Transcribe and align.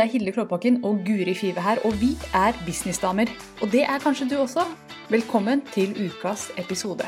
Det 0.00 0.06
er 0.06 0.12
Hilde 0.14 0.32
Klåbakken 0.32 0.78
og 0.88 1.02
Guri 1.04 1.34
Five 1.36 1.60
her, 1.60 1.78
og 1.84 1.92
vi 2.00 2.14
er 2.32 2.56
businessdamer. 2.64 3.28
Og 3.60 3.68
det 3.72 3.82
er 3.84 3.98
kanskje 4.00 4.30
du 4.30 4.38
også. 4.40 4.62
Velkommen 5.12 5.60
til 5.74 5.92
ukas 6.06 6.46
episode. 6.56 7.04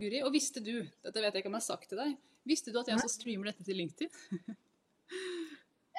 Guri, 0.00 0.22
og 0.24 0.32
visste 0.32 0.64
du, 0.64 0.80
dette 0.80 1.20
vet 1.20 1.28
jeg 1.28 1.42
ikke 1.42 1.52
om 1.52 1.58
jeg 1.58 1.60
har 1.60 1.68
sagt 1.68 1.92
til 1.92 2.00
deg, 2.00 2.16
visste 2.48 2.72
du 2.72 2.80
at 2.80 2.88
jeg 2.88 2.96
også 2.96 3.12
streamer 3.18 3.52
dette 3.52 3.68
til 3.68 3.76
LinkedIn? 3.82 4.08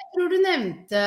Jeg 0.00 0.12
tror 0.16 0.32
du 0.32 0.38
nevnte 0.42 1.00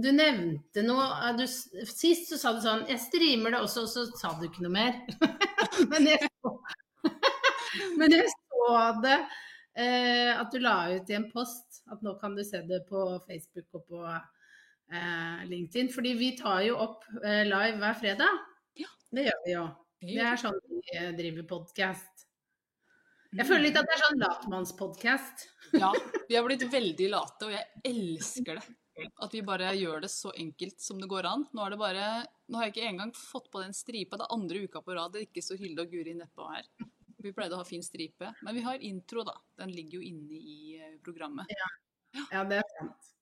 Du 0.00 0.08
nevnte 0.14 0.84
noe 0.86 1.34
du, 1.36 1.44
Sist 1.84 2.32
så 2.32 2.38
sa 2.40 2.52
du 2.56 2.62
sånn 2.64 2.86
Jeg 2.88 3.02
streamer 3.02 3.52
det 3.52 3.60
også, 3.66 3.84
og 3.84 3.92
så 3.92 4.06
sa 4.16 4.32
du 4.40 4.48
ikke 4.48 4.64
noe 4.64 4.72
mer. 4.72 5.02
Men 5.92 6.14
jeg 6.14 6.30
men 7.98 8.14
jeg 8.14 8.28
så 8.32 8.76
det 9.02 9.18
eh, 9.78 10.30
at 10.36 10.52
du 10.52 10.60
la 10.62 10.76
ut 10.92 11.10
i 11.10 11.18
en 11.18 11.28
post 11.32 11.82
at 11.92 12.02
nå 12.04 12.14
kan 12.20 12.36
du 12.36 12.44
se 12.44 12.62
det 12.68 12.82
på 12.88 13.04
Facebook 13.26 13.78
og 13.78 13.86
på 13.88 14.02
eh, 14.06 15.44
LinkedIn. 15.48 15.92
Fordi 15.92 16.14
vi 16.18 16.32
tar 16.38 16.62
jo 16.68 16.78
opp 16.82 17.06
eh, 17.24 17.44
live 17.48 17.78
hver 17.80 17.96
fredag. 18.00 18.42
Ja. 18.78 18.90
Det 19.10 19.28
gjør 19.28 19.40
vi 19.46 19.56
jo. 19.56 19.64
Det 20.02 20.20
er 20.26 20.38
sånn 20.40 20.60
vi 20.68 20.82
eh, 20.98 21.10
driver 21.18 21.48
podkast. 21.56 22.28
Jeg 23.32 23.48
føler 23.48 23.64
litt 23.64 23.78
at 23.80 23.88
det 23.88 23.94
er 23.96 24.02
sånn 24.02 24.20
latmannspodkast. 24.20 25.46
Ja, 25.80 25.88
vi 26.28 26.36
har 26.36 26.44
blitt 26.44 26.66
veldig 26.68 27.06
late, 27.14 27.46
og 27.48 27.54
jeg 27.54 27.64
elsker 27.88 28.58
det. 28.58 28.64
At 29.24 29.32
vi 29.32 29.40
bare 29.40 29.70
gjør 29.72 30.02
det 30.04 30.10
så 30.12 30.34
enkelt 30.36 30.82
som 30.84 30.98
det 31.00 31.08
går 31.08 31.24
an. 31.30 31.46
Nå, 31.56 31.68
det 31.72 31.78
bare, 31.80 32.08
nå 32.52 32.60
har 32.60 32.68
jeg 32.68 32.74
ikke 32.74 32.90
engang 32.90 33.14
fått 33.16 33.48
på 33.48 33.62
den 33.62 33.72
stripa. 33.72 34.18
Det 34.20 34.26
er 34.26 34.36
andre 34.36 34.66
uka 34.66 34.82
på 34.84 34.98
rad 34.98 35.16
det 35.16 35.24
ikke 35.30 35.44
står 35.46 35.62
Hilde 35.62 35.86
og 35.86 35.94
Guri 35.94 36.12
nedpå 36.18 36.50
her. 36.50 36.68
Vi 37.22 37.32
pleide 37.36 37.56
å 37.56 37.62
ha 37.62 37.68
fin 37.68 37.82
stripe. 37.84 38.32
Men 38.42 38.56
vi 38.56 38.64
har 38.66 38.82
intro, 38.84 39.24
da. 39.26 39.36
Den 39.60 39.72
ligger 39.74 40.00
jo 40.00 40.06
inne 40.12 40.38
i 40.38 40.78
eh, 40.78 40.96
programmet. 41.04 41.50
Ja, 42.32 42.44
det 42.44 42.60
er 42.60 42.70
sant. 42.76 43.12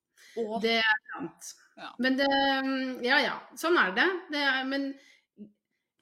Og 0.40 0.60
Det 0.62 0.78
er 0.78 1.02
sant. 1.10 1.50
Ja. 1.80 1.90
Men 2.02 2.16
det 2.18 2.30
Ja 3.06 3.18
ja, 3.22 3.36
sånn 3.58 3.78
er 3.80 3.94
det. 3.96 4.06
det 4.34 4.40
er, 4.46 4.64
men 4.68 4.92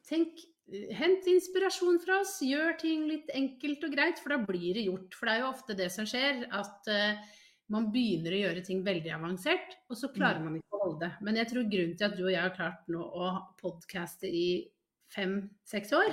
tenk 0.09 0.47
Hent 0.69 1.25
inspirasjon 1.25 1.97
fra 2.03 2.19
oss. 2.21 2.35
Gjør 2.45 2.75
ting 2.77 3.07
litt 3.09 3.31
enkelt 3.33 3.87
og 3.87 3.95
greit, 3.95 4.19
for 4.21 4.35
da 4.35 4.37
blir 4.45 4.77
det 4.77 4.83
gjort. 4.85 5.15
For 5.17 5.25
det 5.25 5.33
er 5.33 5.41
jo 5.41 5.47
ofte 5.49 5.77
det 5.79 5.87
som 5.95 6.05
skjer, 6.05 6.43
at 6.53 6.91
uh, 6.93 7.39
man 7.73 7.87
begynner 7.95 8.37
å 8.37 8.41
gjøre 8.43 8.65
ting 8.67 8.83
veldig 8.85 9.15
avansert, 9.17 9.79
og 9.89 9.97
så 9.97 10.11
klarer 10.13 10.45
man 10.45 10.59
ikke 10.59 10.77
å 10.77 10.83
holde 10.83 11.07
det. 11.07 11.11
Men 11.25 11.41
jeg 11.41 11.49
tror 11.55 11.71
grunnen 11.73 11.97
til 11.97 12.09
at 12.11 12.19
du 12.19 12.27
og 12.27 12.35
jeg 12.35 12.45
har 12.45 12.53
klart 12.53 12.93
nå 12.93 13.01
å 13.01 13.31
podcaste 13.63 14.29
i 14.29 14.49
fem-seks 15.17 15.97
år 15.97 16.13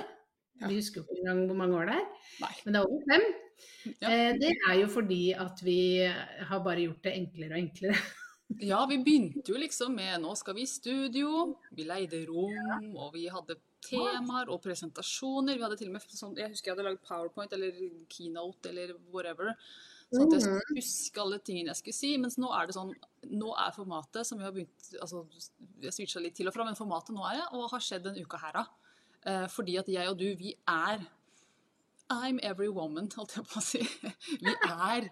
Ja. 0.60 0.70
Vi 0.70 0.78
husker 0.78 1.02
jo 1.02 1.06
ikke 1.06 1.18
engang 1.22 1.42
hvor 1.50 1.58
mange 1.58 1.76
år 1.76 1.90
det 1.90 1.96
er, 2.00 2.06
Nei. 2.40 2.52
men 2.64 2.76
det 2.76 2.80
er 2.80 2.86
over 2.90 3.02
fem. 3.10 3.26
Ja. 3.86 4.10
Eh, 4.10 4.30
det 4.40 4.52
er 4.54 4.78
jo 4.80 4.86
fordi 4.92 5.22
at 5.36 5.60
vi 5.64 5.80
har 6.50 6.62
bare 6.64 6.86
gjort 6.86 7.04
det 7.04 7.16
enklere 7.16 7.58
og 7.58 7.64
enklere. 7.64 7.98
Ja, 8.62 8.84
vi 8.86 9.00
begynte 9.02 9.50
jo 9.50 9.58
liksom 9.58 9.96
med 9.98 10.20
nå 10.22 10.30
skal 10.38 10.54
vi 10.54 10.62
i 10.62 10.70
studio, 10.70 11.56
vi 11.74 11.82
leide 11.82 12.20
rom, 12.28 12.92
og 12.94 13.08
vi 13.16 13.24
hadde 13.26 13.56
temaer 13.82 14.52
og 14.54 14.60
presentasjoner. 14.62 15.58
Vi 15.58 15.64
hadde 15.64 15.78
til 15.80 15.90
og 15.90 15.96
med 15.96 16.14
sånn, 16.14 16.36
Jeg 16.38 16.52
husker 16.52 16.70
jeg 16.70 16.76
hadde 16.76 16.86
lagd 16.86 17.02
PowerPoint 17.06 17.52
eller 17.56 17.74
Keynote 18.12 18.70
eller 18.70 18.94
whatever. 19.10 19.50
Sånn 20.12 20.28
at 20.28 20.36
jeg 20.36 20.44
skulle 20.44 20.78
huske 20.78 21.22
alle 21.22 21.40
tingene 21.42 21.72
jeg 21.72 21.80
skulle 21.80 21.98
si. 21.98 22.12
Mens 22.22 22.38
nå 22.38 22.52
er 22.54 22.68
det 22.68 22.76
sånn 22.76 22.92
Nå 23.26 23.50
er 23.58 23.74
formatet 23.74 24.28
som 24.28 24.38
vi 24.38 24.46
har 24.46 24.54
begynt 24.54 24.92
Altså, 25.02 25.24
vi 25.80 25.88
har 25.88 25.94
switcha 25.96 26.22
litt 26.22 26.36
til 26.38 26.46
og 26.46 26.54
fra, 26.54 26.66
men 26.68 26.78
formatet 26.78 27.16
nå 27.16 27.24
er 27.26 27.40
det, 27.40 27.46
og 27.58 27.72
har 27.72 27.82
skjedd 27.82 28.06
denne 28.06 28.22
uka 28.22 28.38
her, 28.44 28.60
da. 28.60 28.85
Eh, 29.26 29.46
fordi 29.50 29.76
at 29.80 29.88
jeg 29.90 30.08
og 30.10 30.18
du, 30.20 30.28
vi 30.38 30.54
er 30.70 31.02
I'm 32.12 32.38
every 32.46 32.68
woman, 32.70 33.08
holdt 33.16 33.36
jeg 33.36 33.46
på 33.50 33.58
å 33.58 33.64
si. 33.64 33.80
Vi 34.44 34.52
er 34.52 35.08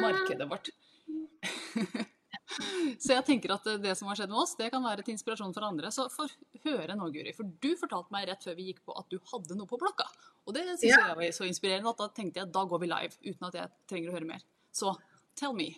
markedet 0.00 0.46
vårt. 0.48 0.70
Så 3.02 3.10
jeg 3.12 3.24
tenker 3.26 3.52
at 3.56 3.66
det 3.82 3.92
som 3.98 4.06
har 4.08 4.16
skjedd 4.18 4.30
med 4.30 4.38
oss, 4.38 4.54
det 4.56 4.70
kan 4.72 4.84
være 4.84 5.02
til 5.04 5.16
inspirasjon 5.16 5.52
for 5.52 5.66
andre. 5.66 5.90
Så 5.92 6.06
få 6.12 6.28
høre 6.64 6.94
nå, 6.96 7.08
Guri. 7.12 7.32
For 7.36 7.48
du 7.62 7.72
fortalte 7.80 8.14
meg 8.14 8.28
rett 8.30 8.46
før 8.46 8.54
vi 8.56 8.68
gikk 8.70 8.84
på 8.86 8.94
at 8.96 9.10
du 9.10 9.18
hadde 9.32 9.58
noe 9.58 9.68
på 9.68 9.78
blokka. 9.80 10.06
Og 10.46 10.54
det 10.54 10.62
syns 10.68 10.86
Ja. 10.86 11.00
jeg 11.10 11.18
var 11.18 11.34
så 11.34 11.48
inspirerende 11.50 11.90
at 11.90 11.98
da 12.00 12.08
tenkte 12.14 12.40
jeg 12.40 12.52
da 12.54 12.62
går 12.64 12.80
vi 12.84 12.90
live. 12.92 13.18
Uten 13.26 13.48
at 13.50 13.58
jeg 13.58 13.74
trenger 13.90 14.12
å 14.12 14.16
høre 14.16 14.30
mer. 14.30 14.46
Så 14.72 14.94
tell 15.34 15.52
me. 15.58 15.72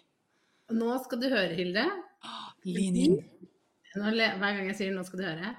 Nå 0.71 0.93
skal 1.05 1.25
du 1.25 1.29
høre, 1.33 1.57
Hilde. 1.57 1.87
Lean 2.69 3.01
in. 3.01 3.17
Hver 3.97 4.39
gang 4.39 4.69
jeg 4.69 4.77
sier 4.77 4.93
'nå 4.93 5.07
skal 5.09 5.19
du 5.19 5.25
høre'. 5.25 5.57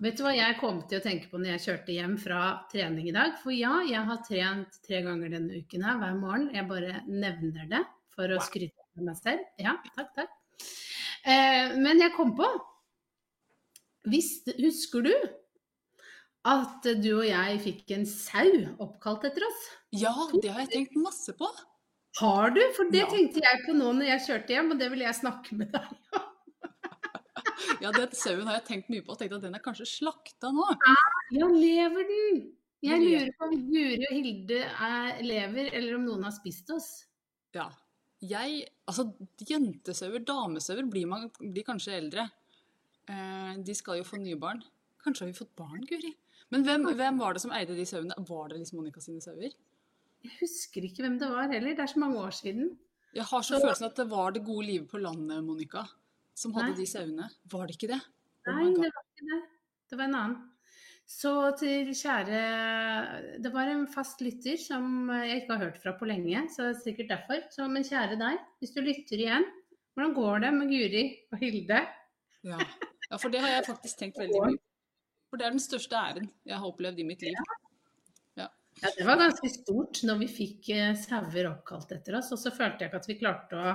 Vet 0.00 0.16
du 0.16 0.22
hva 0.24 0.32
jeg 0.34 0.56
kom 0.58 0.78
til 0.88 0.98
å 0.98 1.04
tenke 1.04 1.28
på 1.30 1.38
når 1.38 1.52
jeg 1.52 1.62
kjørte 1.66 1.94
hjem 1.94 2.14
fra 2.20 2.40
trening 2.72 3.08
i 3.10 3.14
dag? 3.14 3.34
For 3.42 3.52
ja, 3.54 3.74
jeg 3.86 4.02
har 4.08 4.22
trent 4.26 4.78
tre 4.86 5.02
ganger 5.04 5.34
denne 5.34 5.60
uken 5.62 5.84
her 5.84 5.98
hver 6.00 6.16
morgen. 6.18 6.48
Jeg 6.56 6.66
bare 6.70 7.02
nevner 7.06 7.68
det 7.70 7.82
for 8.14 8.24
å 8.32 8.38
Wow. 8.40 8.46
skryte 8.48 8.86
av 8.96 9.04
meg 9.04 9.16
selv. 9.20 9.44
Ja, 9.60 9.76
takk, 9.96 10.14
takk. 10.16 10.32
Eh, 11.24 11.76
men 11.78 12.00
jeg 12.02 12.14
kom 12.16 12.34
på 12.38 12.48
Visste, 14.10 14.56
Husker 14.58 15.04
du 15.06 15.12
at 16.50 16.82
du 17.04 17.10
og 17.20 17.26
jeg 17.28 17.60
fikk 17.62 17.92
en 17.94 18.06
sau 18.10 18.48
oppkalt 18.82 19.28
etter 19.28 19.44
oss? 19.46 19.68
Ja, 19.94 20.10
det 20.42 20.50
har 20.50 20.64
jeg 20.64 20.72
tenkt 20.72 20.96
masse 20.98 21.36
på. 21.38 21.46
Har 22.18 22.50
du? 22.50 22.60
For 22.74 22.90
det 22.90 23.04
Ja. 23.04 23.06
tenkte 23.12 23.40
jeg 23.44 23.62
på 23.68 23.76
nå 23.78 23.92
når 23.94 24.08
jeg 24.10 24.24
kjørte 24.26 24.48
hjem, 24.56 24.72
og 24.74 24.78
det 24.82 24.90
vil 24.90 25.04
jeg 25.06 25.14
snakke 25.20 25.54
med 25.54 25.70
deg 25.72 25.86
om. 26.18 26.31
Ja, 27.82 27.90
den 27.94 28.12
sauen 28.16 28.46
har 28.46 28.58
jeg 28.60 28.66
tenkt 28.68 28.90
mye 28.92 29.02
på 29.04 29.14
og 29.14 29.18
tenkt 29.20 29.34
at 29.36 29.42
den 29.44 29.54
er 29.58 29.62
kanskje 29.64 29.86
slakta 29.88 30.50
nå. 30.54 30.66
Ja, 31.32 31.46
lever 31.48 32.08
den? 32.10 32.42
Jeg 32.82 32.98
lurer 32.98 33.30
på 33.38 33.46
om 33.46 33.56
Guri 33.70 34.02
og 34.08 34.14
Hilde 34.16 34.58
er, 34.66 35.20
lever, 35.22 35.68
eller 35.78 35.94
om 35.96 36.04
noen 36.08 36.24
har 36.26 36.34
spist 36.34 36.70
oss. 36.74 36.90
Ja. 37.54 37.68
Jeg 38.22 38.68
Altså, 38.90 39.06
jentesauer, 39.48 40.20
damesauer, 40.26 40.84
blir, 40.90 41.06
man, 41.08 41.28
blir 41.40 41.64
kanskje 41.66 41.94
eldre. 41.96 42.24
Eh, 43.08 43.52
de 43.64 43.74
skal 43.78 44.00
jo 44.00 44.04
få 44.06 44.18
nye 44.20 44.36
barn. 44.38 44.60
Kanskje 45.02 45.24
har 45.24 45.30
vi 45.32 45.38
fått 45.38 45.54
barn, 45.58 45.82
Guri? 45.88 46.10
Men 46.52 46.66
hvem, 46.66 46.84
hvem 46.98 47.18
var 47.22 47.32
det 47.34 47.42
som 47.44 47.54
eide 47.56 47.74
de 47.78 47.86
sauene? 47.88 48.14
Var 48.28 48.50
det 48.52 48.58
liksom 48.60 48.78
Monica 48.82 49.00
sine 49.00 49.22
sauer? 49.24 49.54
Jeg 50.22 50.34
husker 50.42 50.84
ikke 50.86 51.02
hvem 51.06 51.16
det 51.18 51.30
var 51.32 51.48
heller, 51.50 51.72
det 51.74 51.82
er 51.86 51.90
så 51.94 52.02
mange 52.02 52.20
år 52.20 52.34
siden. 52.36 52.74
Jeg 53.16 53.24
har 53.30 53.42
så 53.42 53.56
Så- 53.56 53.62
følelsen 53.64 53.86
at 53.88 53.96
det 53.96 54.08
var 54.10 54.30
det 54.32 54.44
gode 54.44 54.66
livet 54.66 54.88
på 54.90 55.00
landet, 55.00 55.42
Monica, 55.44 55.86
som 56.34 56.54
hadde 56.56 56.72
Nei. 56.72 56.80
de 56.80 56.88
sauene. 56.88 57.28
Var 57.52 57.68
det 57.68 57.76
ikke 57.76 57.92
det? 57.92 58.00
Oh 58.48 58.56
Nei, 58.56 58.70
det 58.74 58.88
var 58.88 59.04
ikke 59.06 59.28
det. 59.28 59.40
Det 59.92 59.98
var 59.98 60.08
en 60.08 60.18
annen. 60.18 60.40
Så 61.12 61.32
til 61.58 61.90
kjære 61.98 62.42
Det 63.42 63.50
var 63.52 63.68
en 63.68 63.82
fast 63.90 64.22
lytter 64.24 64.56
som 64.60 65.10
jeg 65.12 65.42
ikke 65.42 65.56
har 65.56 65.64
hørt 65.66 65.80
fra 65.82 65.92
på 65.98 66.08
lenge, 66.08 66.46
så 66.52 66.68
det 66.68 66.76
er 66.76 66.84
sikkert 66.84 67.10
derfor. 67.12 67.42
Så, 67.52 67.66
men 67.68 67.84
kjære 67.86 68.16
deg, 68.20 68.38
hvis 68.62 68.72
du 68.72 68.80
lytter 68.80 69.20
igjen, 69.20 69.48
hvordan 69.92 70.14
går 70.16 70.44
det 70.46 70.52
med 70.56 70.72
Guri 70.72 71.04
og 71.32 71.42
Hilde? 71.42 71.80
Ja. 72.46 72.58
ja, 73.10 73.18
for 73.18 73.28
det 73.34 73.42
har 73.44 73.58
jeg 73.58 73.66
faktisk 73.68 73.98
tenkt 74.00 74.22
veldig 74.22 74.40
mye 74.40 74.56
på. 74.56 74.68
For 75.32 75.40
det 75.40 75.46
er 75.46 75.54
den 75.54 75.64
største 75.64 75.96
æren 75.96 76.26
jeg 76.48 76.58
har 76.58 76.68
opplevd 76.68 76.98
i 77.00 77.06
mitt 77.08 77.22
liv. 77.24 77.36
Ja, 78.40 78.48
det 78.96 79.04
var 79.06 79.20
ganske 79.20 79.48
stort 79.52 80.00
når 80.08 80.18
vi 80.24 80.28
fikk 80.32 80.72
eh, 80.74 80.94
sauer 80.98 81.48
oppkalt 81.50 81.92
etter 81.96 82.18
oss, 82.18 82.32
og 82.34 82.40
så 82.40 82.52
følte 82.52 82.84
jeg 82.84 82.90
ikke 82.90 83.00
at 83.00 83.08
vi 83.08 83.16
klarte 83.20 83.60
å, 83.60 83.74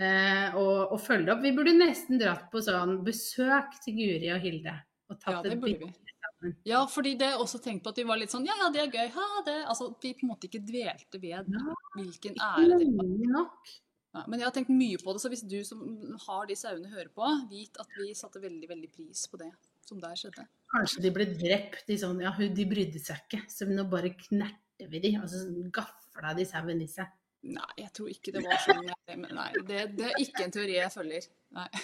eh, 0.00 0.56
og, 0.58 0.92
og, 0.94 1.00
følge 1.04 1.34
opp. 1.34 1.42
Vi 1.44 1.52
burde 1.56 1.74
nesten 1.76 2.20
dratt 2.20 2.48
på 2.52 2.62
sånn 2.64 3.00
besøk 3.06 3.76
til 3.84 3.98
Guri 3.98 4.30
og 4.34 4.40
Hilde. 4.44 4.76
Og 5.10 5.18
tatt 5.20 5.34
Ja, 5.36 5.42
det 5.44 5.52
et 5.56 5.60
burde 5.60 5.74
bilde 5.80 5.90
vi. 5.90 6.16
sammen. 6.22 6.56
Ja, 6.64 6.80
fordi 6.88 7.14
det 7.20 7.28
er 7.28 7.42
også 7.42 7.60
tenkt 7.60 7.84
på 7.84 7.92
at 7.92 7.98
vi 8.00 8.06
var 8.08 8.16
litt 8.20 8.32
sånn 8.32 8.46
Ja, 8.48 8.54
ja, 8.62 8.70
det 8.72 8.80
er 8.86 8.90
gøy. 8.94 9.08
Ha 9.16 9.44
det. 9.46 9.58
Altså, 9.68 9.90
vi 10.02 10.14
på 10.16 10.24
en 10.26 10.32
måte 10.32 10.48
ikke 10.48 10.62
dvelte 10.64 11.20
ved 11.20 11.30
Ja. 11.52 11.76
hvilken 11.98 12.34
ære 12.40 12.78
det 12.80 12.90
var. 12.96 13.14
Nok. 13.36 13.72
Ja, 14.14 14.24
men 14.26 14.40
jeg 14.40 14.46
har 14.48 14.54
tenkt 14.56 14.72
mye 14.74 14.98
på 14.98 15.12
det, 15.14 15.20
så 15.22 15.28
hvis 15.30 15.44
du 15.46 15.60
som 15.62 15.82
har 16.26 16.46
de 16.48 16.56
sauene 16.58 16.88
hører 16.90 17.12
på, 17.14 17.26
vit 17.50 17.76
at 17.78 17.86
vi 18.00 18.08
satte 18.18 18.40
veldig, 18.42 18.66
veldig 18.68 18.88
pris 18.90 19.26
på 19.30 19.38
det 19.38 19.52
som 19.86 20.00
der 20.02 20.16
skjedde. 20.18 20.46
Kanskje 20.74 21.02
de 21.04 21.12
ble 21.14 21.26
drept 21.38 21.90
i 21.90 21.98
sånn 21.98 22.18
Ja, 22.22 22.32
de 22.34 22.64
brydde 22.66 22.98
seg 23.02 23.20
ikke, 23.28 23.44
så 23.50 23.68
nå 23.70 23.84
bare 23.90 24.10
knerter 24.18 24.90
vi 24.90 24.98
de, 25.04 25.12
og 25.20 25.28
så 25.30 25.44
gafla 25.70 26.34
de 26.34 26.44
sauen 26.48 26.82
i 26.82 26.88
seg. 26.90 27.06
Nei, 27.40 27.70
jeg 27.80 27.92
tror 27.96 28.08
ikke 28.12 28.34
det 28.34 28.42
var 28.44 28.58
sånn. 28.66 28.88
Nei, 29.32 29.50
det, 29.64 29.84
det 29.96 30.10
er 30.10 30.18
ikke 30.20 30.44
en 30.44 30.52
teori 30.52 30.74
jeg 30.76 30.92
følger. 30.92 31.30
Nei. 31.56 31.68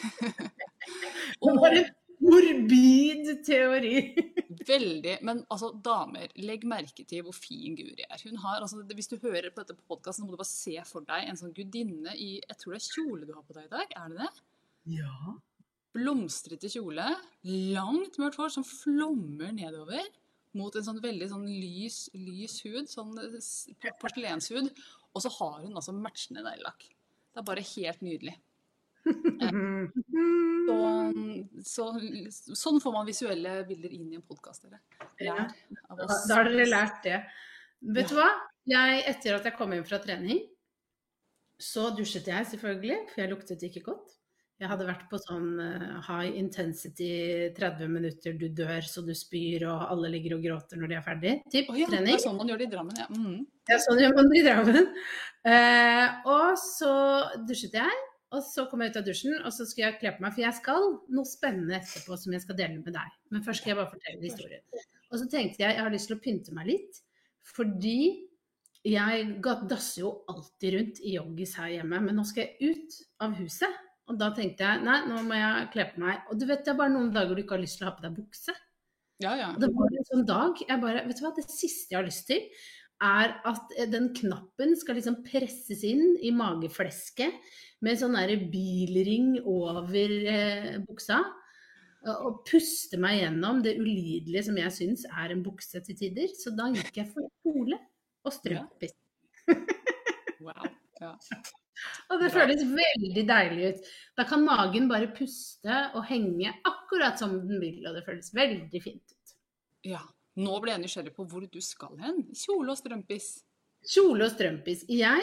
Det 1.42 1.52
var 1.58 1.74
en 1.74 1.88
morbid 2.22 3.30
teori. 3.46 3.94
Veldig. 4.70 5.16
Men 5.26 5.42
altså, 5.52 5.72
damer, 5.84 6.30
legg 6.42 6.66
merke 6.68 7.06
til 7.08 7.24
hvor 7.26 7.36
fin 7.36 7.76
Guri 7.78 8.04
er. 8.06 8.20
Hun 8.24 8.38
har, 8.44 8.60
altså, 8.60 8.82
Hvis 8.94 9.10
du 9.10 9.16
hører 9.22 9.50
på 9.50 9.62
dette 9.62 9.76
på 9.78 9.94
podkasten, 9.94 10.26
må 10.26 10.34
du 10.34 10.40
bare 10.40 10.50
se 10.50 10.76
for 10.88 11.06
deg 11.08 11.30
en 11.30 11.40
sånn 11.40 11.54
gudinne 11.56 12.14
i 12.14 12.36
Jeg 12.38 12.60
tror 12.60 12.76
det 12.76 12.82
er 12.82 12.92
kjole 12.92 13.26
du 13.28 13.34
har 13.34 13.46
på 13.46 13.56
deg 13.56 13.68
i 13.68 13.74
dag. 13.74 13.96
Er 13.96 14.12
det 14.12 14.22
det? 14.22 14.30
Ja. 15.00 15.34
Blomstrete 15.96 16.70
kjole. 16.72 17.08
Langt 17.76 18.20
mørkt 18.22 18.40
hår 18.40 18.54
som 18.58 18.66
flommer 18.66 19.52
nedover 19.56 20.04
mot 20.56 20.72
en 20.72 20.84
sånn 20.86 21.02
veldig 21.02 21.28
sånn 21.30 21.46
lys, 21.48 22.06
lys 22.16 22.60
hud. 22.64 22.86
Sånn 22.90 23.12
eh, 23.20 23.92
porselenshud. 24.00 24.70
Og 25.16 25.24
så 25.24 25.32
har 25.38 25.62
hun 25.62 25.72
altså 25.72 25.94
matchende 25.96 26.44
neglelakk. 26.44 26.84
Det 26.86 27.40
er 27.40 27.48
bare 27.48 27.64
helt 27.74 28.04
nydelig. 28.04 28.36
Så, 30.66 31.84
så, 32.34 32.54
sånn 32.58 32.80
får 32.82 32.92
man 32.92 33.06
visuelle 33.06 33.52
bilder 33.68 33.92
inn 33.94 34.08
i 34.10 34.16
en 34.18 34.24
podkast. 34.26 34.66
Ja. 35.22 35.36
Da, 35.46 36.08
da 36.08 36.38
har 36.40 36.48
dere 36.50 36.66
lært 36.66 36.98
det. 37.06 37.20
Vet 37.94 38.10
du 38.10 38.16
hva? 38.18 38.26
Jeg, 38.66 39.04
etter 39.12 39.36
at 39.38 39.46
jeg 39.46 39.54
kom 39.54 39.72
hjem 39.72 39.86
fra 39.86 40.00
trening, 40.02 40.40
så 41.62 41.86
dusjet 41.94 42.26
jeg 42.32 42.48
selvfølgelig, 42.50 42.98
for 43.12 43.22
jeg 43.22 43.30
luktet 43.30 43.62
ikke 43.68 43.84
godt. 43.86 44.15
Jeg 44.56 44.70
hadde 44.70 44.86
vært 44.88 45.04
på 45.10 45.18
sånn 45.20 45.58
uh, 45.60 45.96
high 46.06 46.38
intensity 46.40 47.52
30 47.58 47.90
minutter, 47.92 48.36
du 48.40 48.46
dør 48.56 48.86
så 48.88 49.02
du 49.04 49.12
spyr, 49.12 49.66
og 49.68 49.82
alle 49.92 50.08
ligger 50.14 50.38
og 50.38 50.46
gråter 50.46 50.80
når 50.80 50.92
de 50.92 50.96
er 50.96 51.04
ferdig. 51.04 51.32
Typ 51.52 51.68
oh, 51.74 51.76
ja, 51.76 51.90
det 51.92 52.14
er 52.14 52.22
sånn 52.22 52.38
man 52.38 52.48
gjør 52.48 52.62
det 52.62 52.70
i 52.70 52.72
Drammen, 52.72 53.00
ja. 53.02 53.06
Mm. 53.12 53.42
Ja, 53.68 53.78
sånn 53.84 54.00
gjør 54.00 54.14
man 54.16 54.30
det 54.32 54.40
i 54.40 54.44
Drammen. 54.46 54.92
Eh, 55.46 56.24
og 56.32 56.56
så 56.58 56.92
dusjet 57.46 57.76
jeg, 57.76 57.98
og 58.32 58.40
så 58.48 58.64
kom 58.70 58.80
jeg 58.82 58.94
ut 58.94 58.96
av 59.02 59.04
dusjen, 59.06 59.36
og 59.42 59.52
så 59.54 59.66
skulle 59.68 59.90
jeg 59.90 59.98
kle 60.00 60.14
på 60.16 60.24
meg, 60.24 60.32
for 60.34 60.42
jeg 60.46 60.56
skal 60.56 60.88
noe 61.14 61.28
spennende 61.28 61.76
etterpå 61.76 62.16
som 62.18 62.34
jeg 62.34 62.42
skal 62.46 62.58
dele 62.58 62.80
med 62.80 62.96
deg. 62.96 63.12
Men 63.30 63.44
først 63.44 63.62
skal 63.62 63.74
jeg 63.74 63.78
bare 63.82 63.92
fortelle 63.92 64.24
historien. 64.24 64.64
Og 65.12 65.20
så 65.20 65.28
tenkte 65.30 65.62
jeg 65.62 65.76
jeg 65.76 65.84
har 65.84 65.92
lyst 65.92 66.10
til 66.10 66.16
å 66.16 66.24
pynte 66.24 66.56
meg 66.56 66.72
litt, 66.72 67.02
fordi 67.52 67.98
jeg 68.86 69.28
dasser 69.42 70.00
jo 70.00 70.12
alltid 70.30 70.74
rundt 70.78 71.02
i 71.02 71.16
joggis 71.16 71.56
her 71.60 71.76
hjemme, 71.76 72.00
men 72.08 72.16
nå 72.16 72.24
skal 72.26 72.46
jeg 72.46 72.72
ut 72.72 72.98
av 73.22 73.36
huset. 73.38 73.82
Og 74.06 74.18
da 74.20 74.30
tenkte 74.34 74.62
jeg 74.62 74.84
nei, 74.86 75.00
nå 75.08 75.18
må 75.26 75.34
jeg 75.38 75.68
kle 75.74 75.88
på 75.90 76.02
meg. 76.04 76.22
Og 76.30 76.38
du 76.38 76.46
vet, 76.46 76.62
det 76.62 76.72
er 76.72 76.78
bare 76.78 76.94
noen 76.94 77.10
dager 77.14 77.34
du 77.34 77.42
ikke 77.42 77.56
har 77.56 77.64
lyst 77.64 77.80
til 77.80 77.86
å 77.86 77.90
ha 77.90 77.96
på 77.96 78.04
deg 78.04 78.14
bukse. 78.14 78.54
Ja, 79.24 79.32
ja. 79.38 79.52
Og 79.54 79.62
det 79.62 79.70
var 79.74 79.94
en 79.96 80.08
sånn 80.10 80.26
dag 80.28 80.58
jeg 80.60 80.80
bare 80.82 81.06
Vet 81.06 81.18
du 81.18 81.24
hva, 81.24 81.32
det 81.38 81.46
siste 81.48 81.94
jeg 81.94 81.98
har 81.98 82.06
lyst 82.06 82.26
til, 82.28 82.44
er 83.02 83.34
at 83.48 83.74
den 83.92 84.10
knappen 84.16 84.76
skal 84.78 84.96
liksom 84.98 85.18
presses 85.24 85.82
inn 85.84 86.14
i 86.24 86.30
mageflesket 86.32 87.34
med 87.84 87.98
sånn 88.00 88.16
derre 88.16 88.38
bilring 88.52 89.34
over 89.42 90.14
eh, 90.32 90.78
buksa. 90.84 91.20
Og 92.06 92.44
puste 92.46 93.00
meg 93.02 93.18
gjennom 93.18 93.58
det 93.64 93.74
ulidelige 93.80 94.46
som 94.46 94.60
jeg 94.60 94.74
syns 94.76 95.04
er 95.10 95.34
en 95.34 95.42
bukse 95.42 95.82
til 95.82 95.98
tider. 95.98 96.30
Så 96.38 96.54
da 96.54 96.70
gikk 96.70 97.02
jeg 97.02 97.10
for 97.10 97.26
kjole 97.42 97.80
og 98.22 98.38
strømpis. 98.38 98.94
Wow. 100.46 100.66
Ja. 101.00 101.16
Og 102.10 102.20
det 102.22 102.32
føles 102.34 102.62
veldig 102.66 103.24
deilig 103.28 103.70
ut. 103.70 103.88
Da 104.16 104.24
kan 104.28 104.44
magen 104.46 104.88
bare 104.90 105.10
puste 105.16 105.80
og 105.94 106.06
henge 106.08 106.54
akkurat 106.66 107.18
som 107.20 107.34
den 107.48 107.60
vil, 107.62 107.82
og 107.86 107.98
det 107.98 108.04
føles 108.06 108.32
veldig 108.36 108.82
fint 108.84 109.16
ut. 109.16 109.34
ja. 109.92 110.02
Nå 110.36 110.58
ble 110.60 110.74
jeg 110.74 110.82
nysgjerrig 110.82 111.14
på 111.16 111.24
hvor 111.30 111.46
du 111.48 111.60
skal 111.64 111.94
hen. 111.96 112.18
Kjole 112.36 112.74
og 112.74 112.76
strømpis. 112.76 113.30
Kjole 113.88 114.26
og 114.26 114.34
strømpis. 114.34 114.82
Jeg 114.92 115.22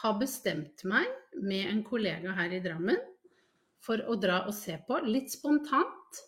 har 0.00 0.16
bestemt 0.18 0.82
meg 0.88 1.06
med 1.38 1.68
en 1.70 1.84
kollega 1.86 2.34
her 2.34 2.56
i 2.56 2.58
Drammen 2.64 2.98
for 3.82 4.02
å 4.02 4.16
dra 4.18 4.40
og 4.48 4.54
se 4.56 4.74
på, 4.86 4.98
litt 5.06 5.30
spontant, 5.30 6.18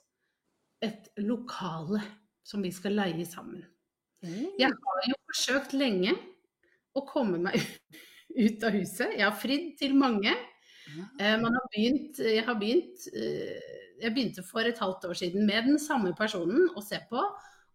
et 0.79 1.11
lokale 1.27 2.05
som 2.47 2.62
vi 2.62 2.71
skal 2.75 2.95
leie 3.01 3.27
sammen. 3.27 3.65
Jeg 4.23 4.71
har 4.71 5.03
jo 5.11 5.19
forsøkt 5.33 5.75
lenge 5.75 6.15
å 6.95 7.03
komme 7.09 7.41
meg 7.43 7.59
ut 7.62 7.99
av 8.35 8.75
huset. 8.75 9.15
Jeg 9.15 9.25
har 9.25 9.39
fridd 9.39 9.75
til 9.79 9.95
mange. 9.99 10.33
Eh, 11.19 11.37
Man 11.41 11.55
har 11.55 11.67
begynt, 11.73 12.19
jeg 12.19 12.45
har 12.45 12.55
begynt 12.61 13.07
eh, 13.15 13.73
Jeg 14.03 14.13
begynte 14.13 14.43
for 14.45 14.61
et 14.61 14.79
halvt 14.79 15.07
år 15.09 15.15
siden 15.17 15.47
med 15.47 15.65
den 15.65 15.79
samme 15.79 16.13
personen 16.15 16.69
å 16.77 16.83
se 16.85 16.99
på. 17.09 17.23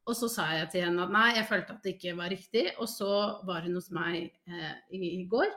Og 0.09 0.15
så 0.17 0.27
sa 0.31 0.49
jeg 0.57 0.69
til 0.73 0.85
henne 0.87 1.05
at 1.05 1.13
nei, 1.13 1.27
jeg 1.37 1.47
følte 1.47 1.73
at 1.75 1.83
det 1.85 1.95
ikke 1.95 2.17
var 2.17 2.31
riktig. 2.33 2.65
Og 2.81 2.89
så 2.89 3.09
var 3.47 3.63
hun 3.65 3.77
hos 3.77 3.89
meg 3.95 4.29
eh, 4.49 4.75
i, 4.91 5.25
går. 5.29 5.49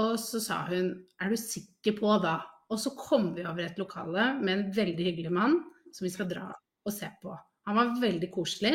Og 0.00 0.16
så 0.20 0.40
sa 0.40 0.62
hun 0.70 0.94
er 1.20 1.30
du 1.30 1.38
sikker 1.38 1.98
på 1.98 2.16
da? 2.22 2.38
Og 2.72 2.80
så 2.80 2.94
kom 2.96 3.32
vi 3.36 3.44
over 3.44 3.66
et 3.66 3.78
lokale 3.78 4.32
med 4.40 4.52
en 4.54 4.68
veldig 4.72 5.08
hyggelig 5.10 5.32
mann 5.34 5.58
som 5.92 6.06
vi 6.06 6.12
skal 6.14 6.30
dra 6.30 6.46
og 6.48 6.94
se 6.94 7.10
på. 7.20 7.34
Han 7.68 7.76
var 7.76 7.98
veldig 8.00 8.30
koselig. 8.32 8.72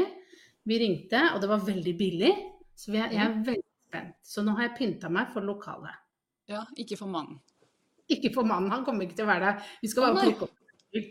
Vi 0.68 0.78
ringte, 0.80 1.24
og 1.34 1.42
det 1.42 1.50
var 1.50 1.66
veldig 1.66 1.96
billig. 1.98 2.34
Så 2.78 2.94
vi 2.94 3.02
jeg 3.02 3.18
er 3.24 3.40
veldig 3.48 3.67
spent. 3.88 4.16
Så 4.24 4.44
nå 4.46 4.56
har 4.58 4.70
jeg 4.70 4.78
pynta 4.78 5.12
meg 5.14 5.32
for 5.34 5.46
lokalet. 5.46 6.04
Ja, 6.48 6.64
ikke 6.80 7.00
for 7.00 7.12
mannen. 7.12 7.40
Ikke 8.08 8.32
for 8.32 8.48
mannen, 8.48 8.72
han 8.72 8.86
kommer 8.88 9.04
ikke 9.04 9.18
til 9.18 9.28
å 9.28 9.32
være 9.32 9.50
der. 9.50 9.74
Vi 9.82 9.90
skal 9.92 10.08
bare 10.08 10.28
plukke 10.30 10.48
opp. 10.48 10.54